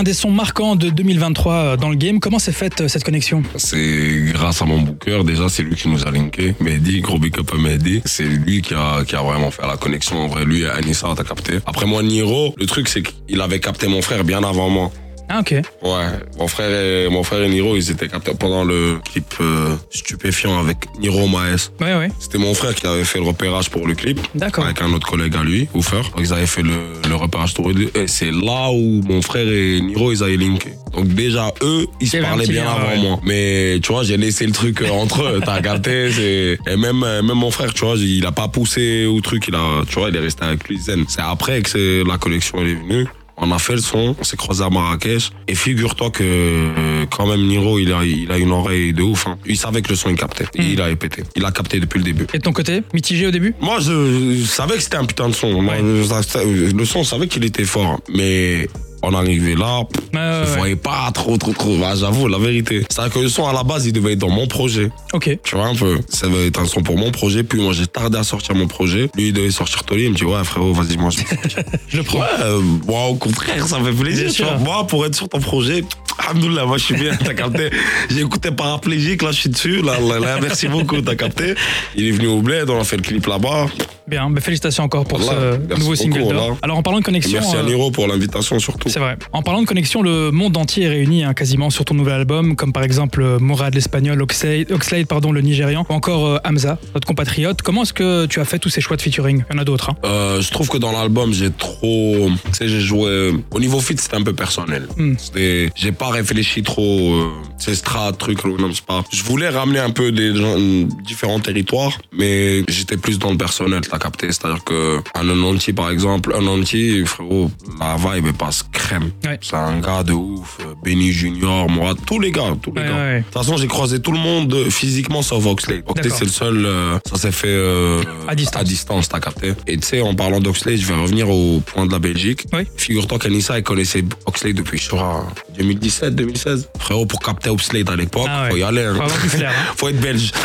un 0.00 0.02
des 0.02 0.14
sons 0.14 0.30
marquants 0.30 0.76
de 0.76 0.88
2023 0.88 1.54
euh, 1.54 1.76
dans 1.76 1.90
le 1.90 1.94
game. 1.94 2.20
Comment 2.20 2.38
s'est 2.38 2.52
faite 2.52 2.80
euh, 2.80 2.88
cette 2.88 3.04
connexion 3.04 3.42
C'est 3.56 4.32
grâce 4.32 4.62
à 4.62 4.64
mon 4.64 4.80
booker, 4.80 5.24
déjà 5.24 5.50
c'est 5.50 5.62
lui 5.62 5.76
qui 5.76 5.90
nous 5.90 6.06
a 6.06 6.10
linké. 6.10 6.54
Mehdi, 6.58 7.02
gros 7.02 7.18
big 7.18 7.38
up 7.38 7.50
à 7.52 7.58
Mehdi. 7.58 8.00
C'est 8.06 8.24
lui 8.24 8.62
qui 8.62 8.72
a, 8.72 9.02
vraiment 9.02 9.50
fait 9.50 9.66
la 9.66 9.76
connexion. 9.76 10.16
En 10.16 10.26
vrai, 10.28 10.46
lui 10.46 10.62
et 10.62 10.70
Anissa, 10.70 11.08
t'as 11.14 11.22
capté. 11.22 11.58
Après 11.66 11.84
moi, 11.84 12.02
Niro, 12.02 12.54
le 12.56 12.64
truc 12.64 12.88
c'est 12.88 13.02
qu'il 13.02 13.42
avait 13.42 13.60
capté 13.60 13.88
mon 13.88 14.00
frère 14.00 14.24
bien 14.24 14.42
avant 14.42 14.70
moi. 14.70 14.90
Ah, 15.32 15.38
ok. 15.38 15.52
Ouais, 15.52 16.06
mon 16.38 16.48
frère 16.48 16.70
et, 16.70 17.08
mon 17.08 17.22
frère 17.22 17.42
et 17.42 17.48
Niro, 17.48 17.76
ils 17.76 17.88
étaient 17.92 18.08
captés 18.08 18.32
pendant 18.36 18.64
le 18.64 18.98
clip 19.04 19.32
euh, 19.40 19.76
stupéfiant 19.90 20.58
avec 20.58 20.78
Niro 20.98 21.28
Maes. 21.28 21.70
Ouais, 21.80 21.94
ouais. 21.94 22.08
C'était 22.18 22.38
mon 22.38 22.52
frère 22.52 22.74
qui 22.74 22.84
avait 22.84 23.04
fait 23.04 23.20
le 23.20 23.26
repérage 23.26 23.70
pour 23.70 23.86
le 23.86 23.94
clip. 23.94 24.18
D'accord. 24.34 24.64
Avec 24.64 24.82
un 24.82 24.92
autre 24.92 25.06
collègue 25.06 25.36
à 25.36 25.44
lui, 25.44 25.68
Oufer. 25.72 25.98
Donc 25.98 26.18
ils 26.18 26.32
avaient 26.32 26.46
fait 26.46 26.62
le, 26.62 26.94
le 27.08 27.14
repérage 27.14 27.54
tous 27.54 27.68
les 27.68 27.74
deux. 27.74 27.90
Et 27.94 28.08
c'est 28.08 28.32
là 28.32 28.72
où 28.72 29.02
mon 29.02 29.22
frère 29.22 29.46
et 29.48 29.80
Niro, 29.80 30.10
ils 30.10 30.24
avaient 30.24 30.36
linké. 30.36 30.72
Donc 30.92 31.06
déjà, 31.06 31.52
eux, 31.62 31.86
ils 32.00 32.08
se 32.08 32.16
parlaient 32.16 32.48
bien 32.48 32.64
lien, 32.64 32.70
avant 32.72 32.88
ouais. 32.88 32.98
moi. 32.98 33.20
Mais 33.24 33.78
tu 33.80 33.92
vois, 33.92 34.02
j'ai 34.02 34.16
laissé 34.16 34.46
le 34.46 34.52
truc 34.52 34.82
euh, 34.82 34.90
entre 34.90 35.22
eux. 35.22 35.40
T'as 35.44 35.60
c'est... 35.84 36.58
Et 36.66 36.76
même, 36.76 37.04
euh, 37.04 37.22
même 37.22 37.36
mon 37.36 37.52
frère, 37.52 37.72
tu 37.72 37.84
vois, 37.84 37.94
il 37.96 38.26
a 38.26 38.32
pas 38.32 38.48
poussé 38.48 39.06
au 39.06 39.20
truc. 39.20 39.44
Il 39.46 39.54
a, 39.54 39.82
tu 39.88 39.94
vois, 40.00 40.08
il 40.08 40.16
est 40.16 40.20
resté 40.20 40.44
avec 40.44 40.68
lui 40.68 40.76
zen. 40.76 41.04
C'est 41.06 41.22
après 41.22 41.62
que 41.62 41.70
c'est, 41.70 42.02
la 42.04 42.18
collection 42.18 42.58
elle 42.60 42.68
est 42.70 42.74
venue. 42.74 43.06
On 43.40 43.50
a 43.52 43.58
fait 43.58 43.72
le 43.74 43.80
son, 43.80 44.14
on 44.20 44.24
s'est 44.24 44.36
croisé 44.36 44.62
à 44.62 44.70
Marrakech. 44.70 45.30
Et 45.48 45.54
figure-toi 45.54 46.10
que 46.10 46.22
euh, 46.22 47.06
quand 47.10 47.26
même 47.26 47.46
Niro, 47.46 47.78
il 47.78 47.92
a, 47.92 48.04
il 48.04 48.30
a 48.30 48.36
une 48.38 48.50
oreille 48.52 48.92
de 48.92 49.02
ouf. 49.02 49.26
hein. 49.26 49.38
Il 49.46 49.56
savait 49.56 49.80
que 49.82 49.88
le 49.88 49.96
son 49.96 50.10
il 50.10 50.16
captait. 50.16 50.44
Et 50.54 50.62
Mm. 50.62 50.66
il 50.72 50.80
a 50.82 50.96
pété. 50.96 51.22
Il 51.36 51.44
a 51.44 51.50
capté 51.50 51.80
depuis 51.80 51.98
le 51.98 52.04
début. 52.04 52.26
Et 52.34 52.38
de 52.38 52.42
ton 52.42 52.52
côté, 52.52 52.82
mitigé 52.92 53.26
au 53.26 53.30
début? 53.30 53.54
Moi, 53.60 53.78
je, 53.80 54.36
je 54.40 54.44
savais 54.44 54.74
que 54.74 54.82
c'était 54.82 54.96
un 54.98 55.04
putain 55.06 55.28
de 55.28 55.34
son. 55.34 55.62
Moi, 55.62 55.74
je- 55.78 56.76
le 56.76 56.84
son, 56.84 57.02
je 57.02 57.08
savais 57.08 57.28
qu'il 57.28 57.44
était 57.44 57.64
fort. 57.64 58.00
Mais 58.12 58.68
on 59.02 59.14
arrivait 59.14 59.54
là, 59.54 59.80
ouais, 59.80 59.86
je 60.12 60.50
ouais. 60.50 60.56
voyais 60.56 60.76
pas 60.76 61.10
trop, 61.12 61.36
trop, 61.36 61.52
trop. 61.52 61.76
Bah, 61.78 61.94
J'avoue, 61.96 62.28
la 62.28 62.38
vérité. 62.38 62.84
C'est-à-dire 62.88 63.14
que 63.14 63.18
le 63.20 63.28
son, 63.28 63.46
à 63.46 63.52
la 63.52 63.62
base, 63.62 63.86
il 63.86 63.92
devait 63.92 64.12
être 64.12 64.18
dans 64.18 64.30
mon 64.30 64.46
projet. 64.46 64.90
Ok. 65.12 65.38
Tu 65.42 65.56
vois 65.56 65.66
un 65.66 65.74
peu. 65.74 65.98
Ça 66.08 66.26
devait 66.28 66.46
être 66.46 66.60
un 66.60 66.66
son 66.66 66.82
pour 66.82 66.96
mon 66.96 67.10
projet. 67.10 67.42
Puis 67.42 67.60
moi, 67.60 67.72
j'ai 67.72 67.86
tardé 67.86 68.18
à 68.18 68.24
sortir 68.24 68.54
mon 68.54 68.66
projet. 68.66 69.10
Lui, 69.16 69.28
il 69.28 69.32
devait 69.32 69.50
sortir 69.50 69.84
Tolly. 69.84 70.04
Il 70.04 70.10
me 70.10 70.16
dit, 70.16 70.24
ouais, 70.24 70.44
frérot, 70.44 70.72
vas-y, 70.72 70.96
moi, 70.96 71.10
je 71.10 71.96
le 71.96 72.02
prends. 72.04 72.20
Ouais, 72.20 72.26
euh, 72.40 72.60
moi, 72.86 73.06
au 73.06 73.14
contraire, 73.14 73.66
ça 73.66 73.78
me 73.78 73.90
fait 73.90 74.02
plaisir. 74.02 74.30
Tu 74.32 74.42
vois. 74.42 74.58
Moi, 74.58 74.86
pour 74.86 75.04
être 75.06 75.14
sur 75.14 75.28
ton 75.28 75.40
projet, 75.40 75.84
Alhamdoulilah, 76.18 76.66
moi, 76.66 76.78
je 76.78 76.84
suis 76.84 76.94
bien, 76.94 77.16
t'as 77.16 77.34
capté. 77.34 77.70
J'ai 78.10 78.20
écouté 78.20 78.50
paraplégique, 78.50 79.22
là, 79.22 79.32
je 79.32 79.40
suis 79.40 79.50
dessus. 79.50 79.82
Là, 79.82 79.98
là, 80.00 80.18
là, 80.18 80.38
merci 80.40 80.68
beaucoup, 80.68 81.00
t'as 81.00 81.14
capté. 81.16 81.54
Il 81.96 82.06
est 82.06 82.12
venu 82.12 82.26
au 82.28 82.42
bled, 82.42 82.68
on 82.68 82.80
a 82.80 82.84
fait 82.84 82.96
le 82.96 83.02
clip 83.02 83.26
là-bas. 83.26 83.66
Bien, 84.10 84.28
bah, 84.28 84.40
félicitations 84.40 84.82
encore 84.82 85.04
pour 85.04 85.18
Voilà, 85.20 85.52
ce 85.70 85.78
nouveau 85.78 85.94
single 85.94 86.26
d'or. 86.28 86.58
Alors 86.62 86.76
en 86.78 86.82
parlant 86.82 86.98
de 86.98 87.04
connexion, 87.04 87.38
merci 87.40 87.54
à 87.54 87.60
euh, 87.60 87.64
Niro 87.66 87.92
pour 87.92 88.08
l'invitation, 88.08 88.58
surtout. 88.58 88.88
c'est 88.88 88.98
vrai. 88.98 89.16
En 89.32 89.42
parlant 89.42 89.62
de 89.62 89.66
connexion, 89.66 90.02
le 90.02 90.32
monde 90.32 90.56
entier 90.56 90.84
est 90.84 90.88
réuni 90.88 91.22
hein, 91.22 91.32
quasiment 91.32 91.70
sur 91.70 91.84
ton 91.84 91.94
nouvel 91.94 92.14
album, 92.14 92.56
comme 92.56 92.72
par 92.72 92.82
exemple 92.82 93.22
euh, 93.22 93.38
Morad 93.38 93.72
l'espagnol, 93.74 94.20
Oxlade, 94.20 94.72
Oxlade 94.72 95.06
pardon, 95.06 95.30
le 95.30 95.40
nigérian, 95.42 95.86
ou 95.88 95.92
encore 95.92 96.26
euh, 96.26 96.38
Hamza, 96.44 96.78
notre 96.94 97.06
compatriote. 97.06 97.62
Comment 97.62 97.82
est-ce 97.82 97.92
que 97.92 98.26
tu 98.26 98.40
as 98.40 98.44
fait 98.44 98.58
tous 98.58 98.68
ces 98.68 98.80
choix 98.80 98.96
de 98.96 99.02
featuring? 99.02 99.44
Il 99.48 99.54
y 99.54 99.56
en 99.56 99.60
a 99.60 99.64
d'autres. 99.64 99.90
Hein. 99.90 99.96
Euh, 100.04 100.40
je 100.40 100.50
trouve 100.50 100.68
que 100.68 100.78
dans 100.78 100.90
l'album, 100.90 101.32
j'ai 101.32 101.50
trop. 101.52 102.28
Tu 102.46 102.52
sais, 102.52 102.68
j'ai 102.68 102.80
joué. 102.80 103.32
Au 103.52 103.60
niveau 103.60 103.78
fit, 103.80 103.96
c'était 103.96 104.16
un 104.16 104.22
peu 104.24 104.32
personnel. 104.32 104.88
C'était- 105.18 105.70
J'ai 105.76 105.92
pas 105.92 106.08
réfléchi 106.10 106.64
trop. 106.64 107.12
Euh, 107.14 107.28
c'est 107.58 107.76
strat, 107.76 108.12
truc, 108.12 108.44
non, 108.44 108.70
c'est 108.74 108.84
pas. 108.84 109.04
Je 109.12 109.22
voulais 109.22 109.48
ramener 109.50 109.78
un 109.78 109.90
peu 109.90 110.10
des 110.10 110.34
gens, 110.34 110.56
différents 111.04 111.38
territoires, 111.38 111.96
mais 112.12 112.64
j'étais 112.68 112.96
plus 112.96 113.18
dans 113.20 113.30
le 113.30 113.36
personnel, 113.36 113.82
capté 114.00 114.32
C'est-à-dire 114.32 114.64
que 114.64 115.00
un 115.14 115.24
Nonanti, 115.24 115.72
par 115.72 115.90
exemple, 115.90 116.34
un 116.34 116.40
Nonanti, 116.40 117.04
frérot, 117.06 117.50
la 117.78 117.96
vibe 117.96 118.32
passe 118.36 118.64
crème. 118.72 119.10
Ouais. 119.24 119.38
C'est 119.40 119.54
un 119.54 119.80
gars 119.80 120.02
de 120.02 120.12
ouf. 120.12 120.58
Benny 120.82 121.12
Junior, 121.12 121.68
moi, 121.68 121.94
tous 122.06 122.18
les 122.20 122.30
gars, 122.32 122.54
tous 122.62 122.72
les 122.74 122.80
Ouais, 122.82 122.88
gars. 122.88 122.94
ouais. 122.94 123.18
De 123.18 123.24
toute 123.24 123.32
façon, 123.34 123.56
j'ai 123.56 123.66
croisé 123.66 124.00
tout 124.00 124.12
le 124.12 124.18
monde 124.18 124.52
euh, 124.54 124.70
physiquement 124.70 125.22
sauf 125.22 125.44
Oxley. 125.46 125.82
Oxley, 125.86 126.10
c'est 126.10 126.24
le 126.24 126.30
seul, 126.30 126.64
euh, 126.66 126.98
ça 127.08 127.16
s'est 127.16 127.32
fait 127.32 127.48
euh, 127.48 128.02
À 128.26 128.34
distance. 128.34 128.60
à 128.60 128.64
distance, 128.64 129.08
t'as 129.08 129.20
capté. 129.20 129.52
Et 129.66 129.76
tu 129.76 129.86
sais, 129.86 130.00
en 130.00 130.14
parlant 130.14 130.40
d'Oxley, 130.40 130.76
je 130.78 130.86
vais 130.86 130.94
revenir 130.94 131.28
au 131.28 131.60
point 131.60 131.86
de 131.86 131.92
la 131.92 131.98
Belgique. 131.98 132.46
Oui. 132.52 132.62
Figure-toi 132.76 133.18
qu'Anissa, 133.18 133.56
elle 133.58 133.62
connaissait 133.62 134.04
Oxley 134.26 134.52
depuis, 134.52 134.78
je 134.78 134.88
crois, 134.88 135.26
2017, 135.58 136.14
2016. 136.14 136.68
Frérot, 136.78 137.06
pour 137.06 137.20
capter 137.20 137.50
Oxley 137.50 137.84
à 137.86 137.96
l'époque, 137.96 138.26
Ah 138.28 138.44
ouais. 138.44 138.50
faut 138.50 138.56
y 138.56 138.62
aller. 138.62 138.82
hein. 138.84 138.96
Faut 139.06 139.28
flair, 139.28 139.50
hein. 139.50 139.72
faut 139.76 139.88
être 139.88 140.00
belge. 140.00 140.32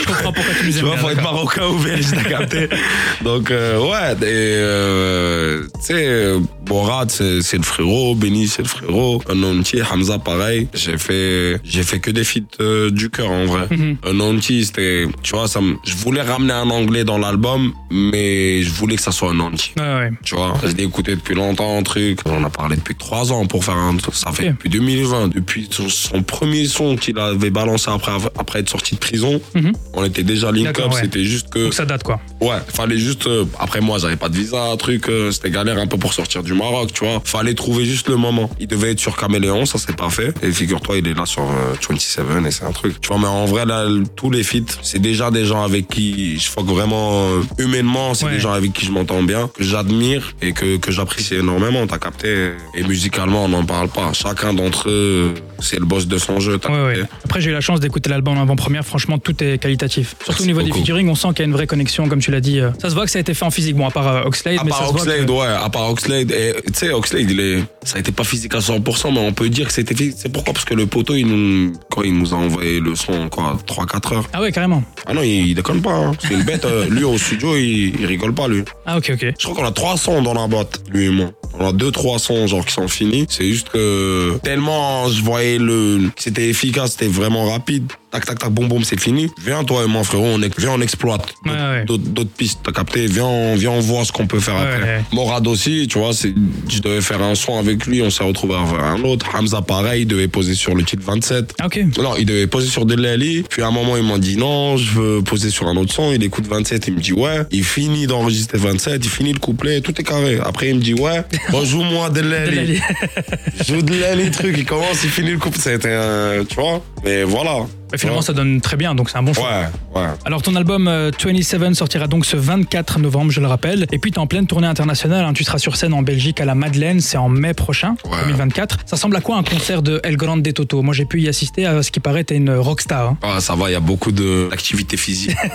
Je 0.00 0.06
comprends 0.06 0.32
pourquoi 0.32 0.54
tu 0.60 0.66
nous 0.66 0.72
Tu 0.72 0.78
aimes 0.78 0.84
vois, 0.84 0.94
bien, 0.94 1.02
faut 1.02 1.10
être 1.10 1.22
marocain 1.22 1.66
ou 1.66 1.78
belge, 1.78 2.06
t'as 2.12 2.24
capté. 2.24 2.68
Donc, 3.22 3.50
euh, 3.50 3.80
ouais, 3.80 4.12
et, 4.22 5.64
tu 5.80 5.86
sais, 5.86 6.34
Borat, 6.64 7.06
c'est 7.08 7.56
le 7.56 7.62
frérot, 7.62 8.14
Benny, 8.14 8.46
c'est 8.48 8.62
le 8.62 8.68
frérot, 8.68 9.07
Nonti, 9.34 9.78
Hamza, 9.82 10.18
pareil. 10.18 10.68
J'ai 10.74 10.98
fait, 10.98 11.60
j'ai 11.64 11.82
fait 11.82 12.00
que 12.00 12.10
des 12.10 12.24
feats 12.24 12.40
euh, 12.60 12.90
du 12.90 13.10
cœur, 13.10 13.30
en 13.30 13.46
vrai. 13.46 13.66
Mhm. 13.70 13.96
Nonti, 14.12 14.64
c'était, 14.64 15.06
tu 15.22 15.34
vois, 15.34 15.48
ça 15.48 15.60
je 15.84 15.94
voulais 15.96 16.22
ramener 16.22 16.52
un 16.52 16.70
anglais 16.70 17.04
dans 17.04 17.18
l'album, 17.18 17.72
mais 17.90 18.62
je 18.62 18.70
voulais 18.70 18.96
que 18.96 19.02
ça 19.02 19.12
soit 19.12 19.30
un 19.30 19.34
Nonti. 19.34 19.72
Ouais, 19.76 19.82
ouais. 19.84 20.10
Tu 20.24 20.34
vois, 20.34 20.54
je 20.64 20.74
l'ai 20.76 20.84
écouté 20.84 21.14
depuis 21.16 21.34
longtemps, 21.34 21.78
un 21.78 21.82
truc. 21.82 22.20
On 22.26 22.44
a 22.44 22.50
parlé 22.50 22.76
depuis 22.76 22.94
trois 22.94 23.32
ans 23.32 23.46
pour 23.46 23.64
faire 23.64 23.76
un. 23.76 23.96
Ça 24.12 24.32
fait 24.32 24.50
depuis 24.50 24.68
2020, 24.70 25.28
depuis 25.28 25.68
son, 25.70 26.22
premier 26.22 26.66
son 26.66 26.96
qu'il 26.96 27.18
avait 27.18 27.50
balancé 27.50 27.90
après, 27.90 28.12
après 28.38 28.60
être 28.60 28.70
sorti 28.70 28.94
de 28.94 29.00
prison. 29.00 29.40
Mhm. 29.54 29.72
On 29.94 30.04
était 30.04 30.22
déjà 30.22 30.50
link 30.52 30.68
up, 30.78 30.92
ouais. 30.92 31.00
c'était 31.00 31.24
juste 31.24 31.50
que. 31.50 31.64
Donc 31.64 31.74
ça 31.74 31.84
date, 31.84 32.02
quoi. 32.02 32.20
Ouais, 32.40 32.58
fallait 32.68 32.98
juste. 32.98 33.26
euh, 33.26 33.44
après, 33.58 33.80
moi, 33.80 33.98
j'avais 33.98 34.16
pas 34.16 34.28
de 34.28 34.36
visa, 34.36 34.62
un 34.62 34.76
truc. 34.76 35.08
euh, 35.08 35.30
c'était 35.30 35.50
galère 35.50 35.78
un 35.78 35.86
peu 35.86 35.96
pour 35.98 36.12
sortir 36.14 36.42
du 36.42 36.54
Maroc, 36.54 36.92
tu 36.92 37.04
vois. 37.04 37.20
Fallait 37.24 37.54
trouver 37.54 37.84
juste 37.84 38.08
le 38.08 38.16
moment. 38.16 38.50
Il 38.60 38.66
devait 38.66 38.92
être 38.92 38.97
sur 38.98 39.16
Caméléon, 39.16 39.64
ça 39.66 39.78
c'est 39.78 39.96
pas 39.96 40.10
fait. 40.10 40.34
Et 40.42 40.50
figure-toi, 40.52 40.98
il 40.98 41.08
est 41.08 41.14
là 41.14 41.26
sur 41.26 41.42
euh, 41.42 41.74
27 41.88 42.24
et 42.46 42.50
c'est 42.50 42.64
un 42.64 42.72
truc. 42.72 43.00
Tu 43.00 43.08
vois, 43.08 43.18
mais 43.18 43.26
en 43.26 43.44
vrai, 43.46 43.64
là, 43.66 43.84
tous 44.16 44.30
les 44.30 44.42
feats, 44.42 44.78
c'est 44.82 44.98
déjà 45.00 45.30
des 45.30 45.44
gens 45.44 45.62
avec 45.64 45.88
qui 45.88 46.38
je 46.38 46.48
fuck 46.50 46.66
vraiment 46.66 47.28
euh, 47.30 47.42
humainement. 47.58 48.14
C'est 48.14 48.26
Ouais. 48.26 48.32
des 48.34 48.40
gens 48.40 48.52
avec 48.52 48.72
qui 48.72 48.84
je 48.84 48.90
m'entends 48.92 49.22
bien, 49.22 49.48
que 49.48 49.62
j'admire 49.64 50.34
et 50.42 50.52
que, 50.52 50.76
que 50.76 50.90
j'apprécie 50.92 51.34
énormément. 51.36 51.86
T'as 51.86 51.98
capté? 51.98 52.50
Et 52.74 52.82
musicalement, 52.82 53.44
on 53.44 53.48
n'en 53.48 53.64
parle 53.64 53.88
pas. 53.88 54.12
Chacun 54.12 54.52
d'entre 54.52 54.90
eux, 54.90 55.34
c'est 55.60 55.78
le 55.78 55.84
boss 55.86 56.06
de 56.06 56.18
son 56.18 56.40
jeu. 56.40 56.58
T'as 56.58 56.68
Ouais, 56.70 56.96
ouais. 56.98 57.02
Après, 57.24 57.40
j'ai 57.40 57.50
eu 57.50 57.52
la 57.54 57.60
chance 57.60 57.80
d'écouter 57.80 58.10
l'album 58.10 58.36
en 58.36 58.42
avant-première. 58.42 58.84
Franchement, 58.84 59.18
tout 59.18 59.42
est 59.42 59.58
qualitatif. 59.58 60.16
Surtout 60.24 60.42
au 60.42 60.46
niveau 60.46 60.62
des 60.62 60.72
featuring, 60.72 61.08
on 61.08 61.14
sent 61.14 61.28
qu'il 61.28 61.38
y 61.40 61.42
a 61.42 61.44
une 61.46 61.52
vraie 61.52 61.66
connexion, 61.66 62.08
comme 62.08 62.20
tu 62.20 62.30
l'as 62.30 62.40
dit. 62.40 62.60
euh. 62.60 62.70
Ça 62.82 62.90
se 62.90 62.94
voit 62.94 63.04
que 63.04 63.10
ça 63.10 63.18
a 63.18 63.20
été 63.20 63.32
fait 63.34 63.44
en 63.44 63.50
physique. 63.50 63.76
Bon, 63.76 63.86
à 63.86 63.90
part 63.90 64.06
euh, 64.08 64.22
Oxlade, 64.24 64.58
À 64.60 64.64
mais 64.64 64.70
ça 64.72 64.78
part 64.78 64.88
se 64.88 64.92
voit 64.92 65.00
Oxlade, 65.02 65.26
que... 65.26 65.32
ouais, 65.32 65.46
à 65.46 65.68
part 65.70 65.88
Oxlade. 65.90 66.30
Et 66.32 66.54
tu 66.66 66.72
sais, 66.74 66.90
Oxlade, 66.92 67.30
il 67.30 67.40
est, 67.40 67.64
ça 67.84 67.96
a 67.96 68.00
été 68.00 68.12
pas 68.12 68.24
physique 68.24 68.54
à 68.54 68.58
100%, 68.58 68.82
mais 69.12 69.20
on 69.20 69.32
peut 69.32 69.48
dire 69.48 69.66
que 69.66 69.72
c'était. 69.72 69.94
C'est 70.16 70.30
pourquoi? 70.32 70.52
Parce 70.52 70.64
que 70.64 70.74
le 70.74 70.86
poteau, 70.86 71.14
il 71.14 71.26
nous, 71.26 71.72
quand 71.90 72.02
il 72.02 72.14
nous 72.16 72.32
a 72.34 72.36
envoyé 72.36 72.80
le 72.80 72.94
son, 72.94 73.28
quoi, 73.28 73.56
3-4 73.66 74.14
heures. 74.14 74.28
Ah 74.32 74.40
ouais, 74.40 74.52
carrément. 74.52 74.82
Ah 75.06 75.14
non, 75.14 75.22
il, 75.22 75.48
il 75.48 75.54
déconne 75.54 75.82
pas. 75.82 75.92
Hein. 75.94 76.12
C'est 76.20 76.34
une 76.34 76.42
bête. 76.42 76.64
euh, 76.64 76.86
lui, 76.88 77.04
au 77.04 77.18
studio, 77.18 77.56
il, 77.56 77.98
il 78.00 78.06
rigole 78.06 78.34
pas, 78.34 78.48
lui. 78.48 78.62
Ah 78.86 78.98
ok, 78.98 79.10
ok. 79.14 79.34
Je 79.38 79.44
crois 79.46 79.54
qu'on 79.56 79.68
a 79.68 79.72
trois 79.72 79.96
sons 79.96 80.22
dans 80.22 80.34
la 80.34 80.46
boîte, 80.46 80.80
lui 80.90 81.06
et 81.06 81.10
moi. 81.10 81.30
On 81.58 81.66
a 81.68 81.72
deux, 81.72 81.90
trois 81.90 82.18
sons, 82.18 82.46
genre, 82.46 82.64
qui 82.64 82.72
sont 82.74 82.88
finis. 82.88 83.26
C'est 83.28 83.48
juste 83.48 83.68
que 83.70 84.38
tellement 84.42 85.08
je 85.08 85.22
voyais 85.22 85.58
le, 85.58 86.10
c'était 86.16 86.48
efficace, 86.48 86.92
c'était 86.92 87.06
vraiment 87.08 87.50
rapide. 87.50 87.92
Tac, 88.10 88.24
tac, 88.24 88.38
tac, 88.38 88.50
boum, 88.50 88.68
boum, 88.68 88.84
c'est 88.84 88.98
fini. 88.98 89.28
Viens, 89.44 89.64
toi 89.64 89.84
et 89.84 89.86
moi, 89.86 90.02
frérot, 90.02 90.24
on, 90.24 90.38
viens, 90.38 90.70
on 90.72 90.80
exploite. 90.80 91.34
Ouais. 91.44 91.84
D'autres 91.84 92.30
pistes, 92.36 92.60
t'as 92.64 92.72
capté. 92.72 93.06
Viens, 93.06 93.26
on, 93.26 93.54
viens, 93.54 93.70
on 93.72 93.80
voit 93.80 94.04
ce 94.04 94.12
qu'on 94.12 94.26
peut 94.26 94.40
faire 94.40 94.56
après. 94.56 94.80
ouais. 94.82 95.04
Morad 95.12 95.46
aussi, 95.46 95.86
tu 95.88 95.98
vois, 95.98 96.12
je 96.12 96.80
devais 96.80 97.02
faire 97.02 97.20
un 97.22 97.34
son 97.34 97.58
avec 97.58 97.84
lui, 97.86 98.00
on 98.00 98.08
s'est 98.08 98.24
retrouvé 98.24 98.54
à 98.54 98.64
faire 98.64 98.82
un 98.82 99.02
autre. 99.02 99.26
Hamza, 99.34 99.60
pareil, 99.60 100.02
il 100.02 100.06
devait 100.06 100.28
poser 100.28 100.54
sur 100.54 100.74
le 100.74 100.84
titre 100.84 101.02
27. 101.04 101.54
Ah, 101.58 101.66
ok. 101.66 101.80
Non, 101.98 102.16
il 102.16 102.24
devait 102.24 102.46
poser 102.46 102.68
sur 102.68 102.86
Delali. 102.86 103.44
Puis 103.48 103.62
à 103.62 103.66
un 103.66 103.70
moment, 103.70 103.96
il 103.98 104.02
m'a 104.04 104.18
dit 104.18 104.36
non, 104.38 104.78
je 104.78 104.98
veux 104.98 105.22
poser 105.22 105.50
sur 105.50 105.66
un 105.68 105.76
autre 105.76 105.92
son. 105.92 106.10
Il 106.12 106.22
écoute 106.22 106.46
27, 106.46 106.88
il 106.88 106.94
me 106.94 107.00
dit 107.00 107.12
ouais. 107.12 107.42
Il 107.50 107.64
finit 107.64 108.06
d'enregistrer 108.06 108.56
27, 108.56 109.04
il 109.04 109.10
finit 109.10 109.32
le 109.34 109.38
couplet, 109.38 109.82
tout 109.82 109.92
est 110.00 110.04
carré. 110.04 110.38
Après, 110.42 110.68
il 110.70 110.76
me 110.76 110.80
dit 110.80 110.94
ouais, 110.94 111.24
bon, 111.50 111.62
joue-moi 111.64 112.08
Delali. 112.08 112.80
Joue 113.68 113.82
Delali, 113.82 114.30
truc. 114.30 114.54
Il 114.56 114.64
commence, 114.64 115.04
il 115.04 115.10
finit 115.10 115.32
le 115.32 115.38
couplet. 115.38 115.60
C'était 115.60 115.92
un, 115.92 116.44
tu 116.48 116.54
vois. 116.54 116.82
Mais 117.04 117.22
voilà. 117.24 117.66
Mais 117.92 117.98
finalement, 117.98 118.22
ça 118.22 118.32
donne 118.32 118.60
très 118.60 118.76
bien, 118.76 118.94
donc 118.94 119.10
c'est 119.10 119.18
un 119.18 119.22
bon 119.22 119.32
choix. 119.34 119.48
Ouais, 119.94 120.00
ouais. 120.02 120.08
Alors 120.24 120.42
ton 120.42 120.54
album 120.56 120.88
euh, 120.88 121.10
27 121.22 121.74
sortira 121.74 122.06
donc 122.06 122.24
ce 122.26 122.36
24 122.36 122.98
novembre, 122.98 123.30
je 123.30 123.40
le 123.40 123.46
rappelle. 123.46 123.86
Et 123.92 123.98
puis 123.98 124.10
tu 124.10 124.16
es 124.16 124.18
en 124.20 124.26
pleine 124.26 124.46
tournée 124.46 124.66
internationale, 124.66 125.24
hein. 125.24 125.32
tu 125.32 125.44
seras 125.44 125.58
sur 125.58 125.76
scène 125.76 125.94
en 125.94 126.02
Belgique 126.02 126.40
à 126.40 126.44
la 126.44 126.54
Madeleine, 126.54 127.00
c'est 127.00 127.16
en 127.18 127.28
mai 127.28 127.54
prochain, 127.54 127.96
Ouais. 128.04 128.18
2024. 128.26 128.78
Ça 128.86 128.96
semble 128.96 129.16
à 129.16 129.20
quoi 129.20 129.36
un 129.36 129.42
concert 129.42 129.82
de 129.82 130.00
El 130.04 130.16
Grande 130.16 130.42
des 130.42 130.52
Toto? 130.52 130.82
Moi 130.82 130.94
j'ai 130.94 131.04
pu 131.04 131.20
y 131.20 131.28
assister, 131.28 131.66
à 131.66 131.82
ce 131.82 131.90
qui 131.90 132.00
paraît 132.00 132.24
t'es 132.24 132.36
une 132.36 132.50
rockstar. 132.50 133.08
hein. 133.10 133.16
Ah, 133.22 133.40
ça 133.40 133.54
va, 133.54 133.70
il 133.70 133.72
y 133.72 133.76
a 133.76 133.80
beaucoup 133.80 134.12
de- 134.12 134.48
d'activité 134.50 134.96
physique. 134.96 135.36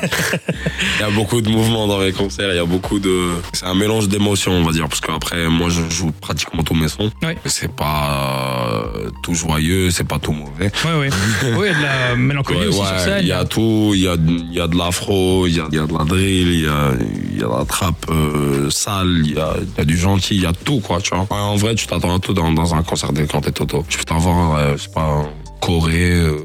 Il 1.00 1.02
y 1.02 1.04
a 1.04 1.10
beaucoup 1.10 1.42
de 1.42 1.50
mouvements 1.50 1.88
dans 1.88 2.00
les 2.02 2.12
concerts, 2.12 2.52
il 2.52 2.56
y 2.56 2.60
a 2.60 2.66
beaucoup 2.66 3.00
de. 3.00 3.30
C'est 3.54 3.66
un 3.66 3.74
mélange 3.74 4.08
d'émotions, 4.10 4.52
on 4.52 4.64
va 4.64 4.72
dire, 4.72 4.88
parce 4.88 5.02
qu'après, 5.02 5.48
moi, 5.50 5.70
je 5.70 5.82
joue 5.90 6.12
pratiquement 6.12 6.64
tous 6.64 6.76
mes 6.76 6.88
sons. 6.88 7.12
Ouais. 7.24 7.38
C'est 7.46 7.72
pas 7.72 8.70
euh, 8.72 9.10
tout 9.24 9.34
joyeux, 9.34 9.90
c'est 9.92 10.08
pas 10.08 10.20
tout 10.20 10.32
mauvais. 10.34 10.72
Oui, 10.86 11.10
de 11.70 11.82
la 11.82 12.16
mélancolie 12.24 12.60
Ouais, 12.60 12.68
aussi 12.68 12.80
ouais, 12.80 12.86
sur 12.88 13.00
scène. 13.00 13.20
il 13.22 13.28
y 13.28 13.32
a 13.32 13.46
tout, 13.46 13.92
il 13.94 14.02
y 14.02 14.08
a, 14.08 14.16
y 14.52 14.60
a 14.60 14.68
de 14.68 14.78
l'afro, 14.78 15.46
il 15.48 15.56
y 15.56 15.60
a, 15.60 15.68
y 15.72 15.78
a 15.80 15.86
de 15.86 15.94
la 15.98 16.04
drill, 16.04 16.48
il 16.48 16.62
y 16.62 16.68
a, 16.68 16.92
y 17.40 17.44
a 17.44 17.48
de 17.48 17.58
la 17.60 17.66
trappe 17.66 18.06
euh, 18.10 18.70
sale, 18.70 19.22
il 19.26 19.34
y 19.36 19.40
a, 19.40 19.54
y 19.78 19.82
a 19.82 19.86
du 19.86 19.98
gentil, 19.98 20.36
il 20.36 20.42
y 20.42 20.46
a 20.46 20.54
tout, 20.54 20.80
quoi, 20.80 21.00
tu 21.02 21.16
vois. 21.16 21.26
En 21.30 21.56
vrai, 21.56 21.76
tu 21.76 21.86
t'attends 21.88 22.16
à 22.16 22.20
tout 22.20 22.34
dans, 22.34 22.52
dans 22.52 22.74
un 22.76 22.84
concert 22.84 23.14
des 23.14 23.26
Canté 23.28 23.52
Toto. 23.52 23.84
Tu 23.88 23.98
peux 23.98 24.04
t'avoir, 24.06 24.58
euh, 24.58 24.74
je 24.78 24.84
sais 24.84 24.90
pas, 24.90 25.02
en 25.06 25.30
Corée, 25.62 26.12
euh, 26.12 26.38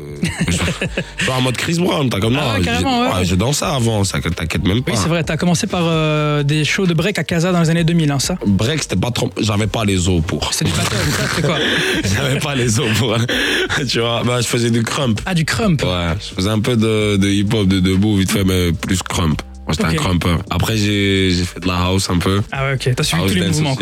je- 0.48 1.30
en 1.30 1.40
mode 1.40 1.56
Chris 1.56 1.76
Brown, 1.78 2.08
t'as 2.10 2.20
comme 2.20 2.36
Ah 2.40 2.54
ouais, 2.58 2.64
carrément, 2.64 3.00
ouais. 3.02 3.24
j'ai 3.24 3.36
dansé 3.36 3.64
avant, 3.64 4.04
ça 4.04 4.18
t'inquiète 4.20 4.66
même 4.66 4.82
pas. 4.82 4.92
Oui, 4.92 4.98
c'est 5.00 5.08
vrai, 5.08 5.22
t'as 5.24 5.36
commencé 5.36 5.66
par 5.66 5.82
euh, 5.84 6.42
des 6.42 6.64
shows 6.64 6.86
de 6.86 6.94
break 6.94 7.18
à 7.18 7.24
Casa 7.24 7.52
dans 7.52 7.60
les 7.60 7.70
années 7.70 7.84
2000, 7.84 8.10
hein, 8.10 8.18
ça 8.18 8.36
Break, 8.46 8.82
c'était 8.82 8.96
pas 8.96 9.10
trop, 9.10 9.30
j'avais 9.40 9.66
pas 9.66 9.84
les 9.84 10.08
os 10.08 10.22
pour. 10.26 10.52
C'est 10.52 10.64
du 10.64 10.72
battle, 10.72 10.96
c'est 11.36 11.42
quoi 11.42 11.56
J'avais 12.04 12.38
pas 12.40 12.54
les 12.54 12.78
os 12.80 12.88
pour, 12.98 13.16
tu 13.88 14.00
vois. 14.00 14.22
Bah, 14.24 14.40
je 14.40 14.46
faisais 14.46 14.70
du 14.70 14.82
crump. 14.82 15.20
Ah, 15.26 15.34
du 15.34 15.44
crump 15.44 15.82
Ouais, 15.82 16.14
je 16.20 16.34
faisais 16.34 16.50
un 16.50 16.60
peu 16.60 16.76
de, 16.76 17.16
de 17.16 17.28
hip-hop 17.28 17.66
de 17.68 17.80
debout, 17.80 18.16
vite 18.16 18.30
fait, 18.32 18.44
mais 18.44 18.72
plus 18.72 19.02
crump. 19.02 19.40
Moi, 19.68 19.74
j'étais 19.76 19.84
un 19.84 20.02
crumper. 20.02 20.36
Après, 20.48 20.76
j'ai 20.78 21.30
j'ai 21.30 21.44
fait 21.44 21.60
de 21.60 21.66
la 21.66 21.76
house 21.76 22.08
un 22.08 22.16
peu. 22.16 22.40
Ah 22.50 22.64
ouais, 22.64 22.74
ok. 22.74 22.94
T'as 22.96 23.02
suivi 23.02 23.22
House 23.22 23.32
tous 23.32 23.38
les 23.38 23.46
mouvements. 23.48 23.74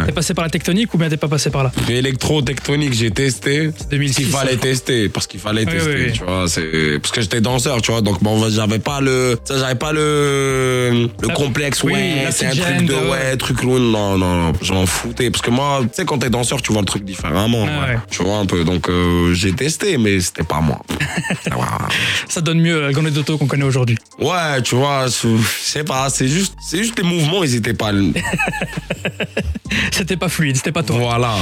ouais. 0.00 0.06
T'es 0.06 0.12
passé 0.12 0.34
par 0.34 0.44
la 0.44 0.50
tectonique 0.50 0.92
ou 0.92 0.98
bien 0.98 1.08
t'es 1.08 1.16
pas 1.16 1.28
passé 1.28 1.48
par 1.48 1.64
là 1.64 1.72
Puis 1.86 1.94
électro-tectonique, 1.96 2.92
j'ai 2.92 3.10
testé. 3.10 3.70
2006, 3.90 3.90
Parce 3.90 4.16
qu'il 4.16 4.26
fallait 4.26 4.56
tester, 4.58 5.08
parce 5.08 5.26
qu'il 5.26 5.40
fallait 5.40 5.64
Oui, 5.64 5.72
tester, 5.72 5.94
oui, 5.94 6.02
oui. 6.08 6.12
tu 6.12 6.24
vois. 6.24 6.44
C'est 6.46 6.98
parce 7.00 7.12
que 7.12 7.20
j'étais 7.22 7.40
danseur, 7.40 7.80
tu 7.80 7.90
vois. 7.90 8.02
Donc 8.02 8.22
bon, 8.22 8.46
j'avais 8.50 8.78
pas 8.80 9.00
le, 9.00 9.38
ça, 9.44 9.56
j'avais 9.58 9.76
pas 9.76 9.92
le, 9.92 11.08
le 11.22 11.28
La- 11.28 11.34
complexe. 11.34 11.82
ouais, 11.84 12.26
c'est 12.30 12.46
un 12.46 12.50
truc 12.50 12.86
de 12.86 12.94
ouais, 13.10 13.36
truc 13.38 13.62
loin. 13.62 13.78
Non, 13.80 14.18
non, 14.18 14.34
non, 14.36 14.52
j'en 14.60 14.84
foutais. 14.84 15.30
Parce 15.30 15.40
que 15.42 15.50
moi, 15.50 15.80
tu 15.84 15.88
sais, 15.94 16.04
quand 16.04 16.18
t'es 16.18 16.28
danseur, 16.28 16.60
tu 16.60 16.72
vois 16.72 16.82
le 16.82 16.86
truc 16.86 17.04
différemment. 17.04 17.66
Ah 17.66 17.86
ouais. 17.88 17.94
ouais. 17.94 18.00
Tu 18.10 18.22
vois 18.22 18.36
un 18.36 18.46
peu. 18.46 18.62
Donc 18.64 18.88
euh, 18.90 19.32
j'ai 19.32 19.52
testé, 19.52 19.96
mais 19.96 20.20
c'était 20.20 20.42
pas 20.44 20.60
moi. 20.60 20.80
Ça 22.28 22.40
donne 22.40 22.60
mieux 22.60 22.80
la 22.80 22.92
grande 22.92 23.08
d'auto 23.10 23.38
qu'on 23.38 23.46
connaît 23.46 23.64
aujourd'hui. 23.64 23.96
Ouais, 24.18 24.60
tu 24.62 24.74
vois, 24.74 25.06
je 25.06 25.29
je 25.38 25.64
sais 25.64 25.84
pas, 25.84 26.10
c'est 26.10 26.28
juste, 26.28 26.54
c'est 26.60 26.78
juste 26.78 26.98
les 26.98 27.04
mouvements, 27.04 27.42
ils 27.44 27.54
étaient 27.56 27.74
pas. 27.74 27.92
C'était 29.92 30.16
pas 30.16 30.28
fluide, 30.28 30.56
c'était 30.56 30.72
pas 30.72 30.82
toi. 30.82 30.96
voilà. 30.98 31.36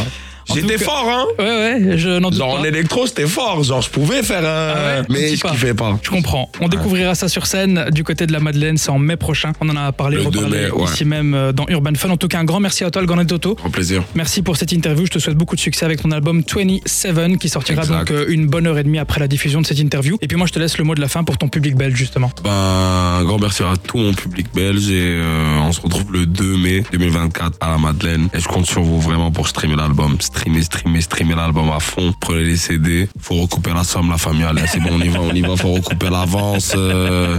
J'étais 0.54 0.78
fort, 0.78 1.06
hein. 1.08 1.24
Ouais, 1.38 1.44
ouais, 1.88 1.98
je 1.98 2.08
n'en 2.18 2.30
doute 2.30 2.38
Genre 2.38 2.54
pas. 2.56 2.60
en 2.60 2.64
électro, 2.64 3.06
c'était 3.06 3.26
fort. 3.26 3.62
Genre, 3.62 3.82
je 3.82 3.90
pouvais 3.90 4.22
faire. 4.22 4.40
euh, 4.42 4.72
Ah 4.74 4.80
ouais, 4.86 4.98
un 5.00 5.04
mais 5.08 5.36
je 5.36 5.40
pas. 5.42 5.50
kiffais 5.50 5.74
pas. 5.74 5.98
Je 6.02 6.10
comprends. 6.10 6.50
On 6.60 6.68
découvrira 6.68 7.14
ça 7.14 7.28
sur 7.28 7.46
scène 7.46 7.86
du 7.92 8.04
côté 8.04 8.26
de 8.26 8.32
la 8.32 8.40
Madeleine, 8.40 8.76
c'est 8.78 8.90
en 8.90 8.98
mai 8.98 9.16
prochain. 9.16 9.52
On 9.60 9.68
en 9.68 9.76
a 9.76 9.92
parlé, 9.92 10.16
Le 10.18 10.24
2 10.24 10.28
reparlé 10.38 10.60
mai, 10.66 10.70
ouais. 10.70 10.84
ici 10.84 11.04
même 11.04 11.34
euh, 11.34 11.52
dans 11.52 11.66
Urban 11.68 11.92
Fun. 11.96 12.10
En 12.10 12.16
tout 12.16 12.28
cas, 12.28 12.38
un 12.38 12.44
grand 12.44 12.60
merci 12.60 12.84
à 12.84 12.90
toi, 12.90 13.02
le 13.02 13.06
Grand 13.06 13.24
Toto. 13.24 13.54
Grand 13.56 13.70
plaisir. 13.70 14.02
Merci 14.14 14.42
pour 14.42 14.56
cette 14.56 14.72
interview. 14.72 15.06
Je 15.06 15.10
te 15.12 15.18
souhaite 15.18 15.36
beaucoup 15.36 15.56
de 15.56 15.60
succès 15.60 15.84
avec 15.84 16.00
ton 16.02 16.10
album 16.10 16.42
27 16.42 17.38
qui 17.38 17.48
sortira 17.48 17.82
Exact. 17.82 17.98
donc 17.98 18.10
euh, 18.10 18.24
une 18.28 18.46
bonne 18.46 18.66
heure 18.66 18.78
et 18.78 18.84
demie 18.84 18.98
après 18.98 19.20
la 19.20 19.28
diffusion 19.28 19.60
de 19.60 19.66
cette 19.66 19.78
interview. 19.78 20.16
Et 20.22 20.28
puis 20.28 20.36
moi, 20.36 20.46
je 20.46 20.52
te 20.52 20.58
laisse 20.58 20.78
le 20.78 20.84
mot 20.84 20.94
de 20.94 21.00
la 21.00 21.08
fin 21.08 21.24
pour 21.24 21.36
ton 21.38 21.48
public 21.48 21.74
belge, 21.76 21.94
justement. 21.96 22.30
Ben, 22.44 22.50
un 22.50 23.24
grand 23.24 23.38
merci 23.38 23.62
à 23.62 23.74
tout 23.76 23.98
mon 23.98 24.12
public 24.14 24.46
belge 24.54 24.88
et 24.90 24.94
euh, 25.18 25.58
on 25.60 25.72
se 25.72 25.80
retrouve 25.80 26.12
le 26.12 26.26
2 26.26 26.56
mai 26.56 26.82
2024 26.92 27.56
à 27.60 27.70
la 27.70 27.78
Madeleine. 27.78 28.28
Et 28.34 28.40
je 28.40 28.48
compte 28.48 28.66
sur 28.66 28.82
vous 28.82 29.00
vraiment 29.00 29.30
pour 29.30 29.48
streamer 29.48 29.76
l'album. 29.76 30.16
Streamer, 30.38 30.62
streamer, 30.62 31.00
streamer 31.00 31.34
l'album 31.34 31.70
à 31.72 31.80
fond. 31.80 32.14
Prenez 32.20 32.44
les 32.44 32.56
CD. 32.56 33.08
Faut 33.20 33.34
recouper 33.42 33.70
la 33.74 33.82
somme, 33.82 34.08
la 34.10 34.18
famille. 34.18 34.44
Allez, 34.44 34.62
c'est 34.68 34.78
bon, 34.80 34.90
on 34.92 35.00
y 35.00 35.08
va, 35.08 35.20
on 35.20 35.32
y 35.34 35.40
va. 35.40 35.56
Faut 35.56 35.72
recouper 35.72 36.08
l'avance. 36.10 36.72
Euh, 36.76 37.38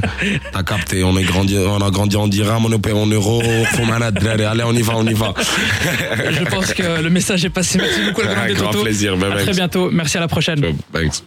T'as 0.51 0.63
capté. 0.63 1.03
On 1.03 1.17
est 1.17 1.23
grandi, 1.23 1.57
on 1.57 1.79
a 1.81 1.89
grandi 1.91 2.17
en 2.17 2.27
dirham, 2.27 2.65
on 2.65 2.71
est 2.71 2.91
en 2.91 3.05
euros. 3.05 3.41
Faut 3.73 3.85
malade. 3.85 4.19
Allez, 4.27 4.43
allez, 4.43 4.63
on 4.65 4.73
y 4.73 4.81
va, 4.81 4.93
on 4.97 5.05
y 5.07 5.13
va. 5.13 5.33
Je 6.29 6.43
pense 6.49 6.73
que 6.73 7.01
le 7.01 7.09
message 7.09 7.45
est 7.45 7.49
passé. 7.49 7.77
Merci 7.77 8.01
beaucoup, 8.07 8.21
le 8.21 8.27
Grand 8.27 8.41
Avec 8.41 8.57
grand 8.57 8.71
Toto. 8.71 8.83
plaisir. 8.83 9.15
Ben, 9.15 9.31
À 9.31 9.35
très 9.38 9.53
bientôt. 9.53 9.89
Merci 9.91 10.17
à 10.17 10.19
la 10.21 10.27
prochaine. 10.27 10.62
Thanks. 10.93 11.17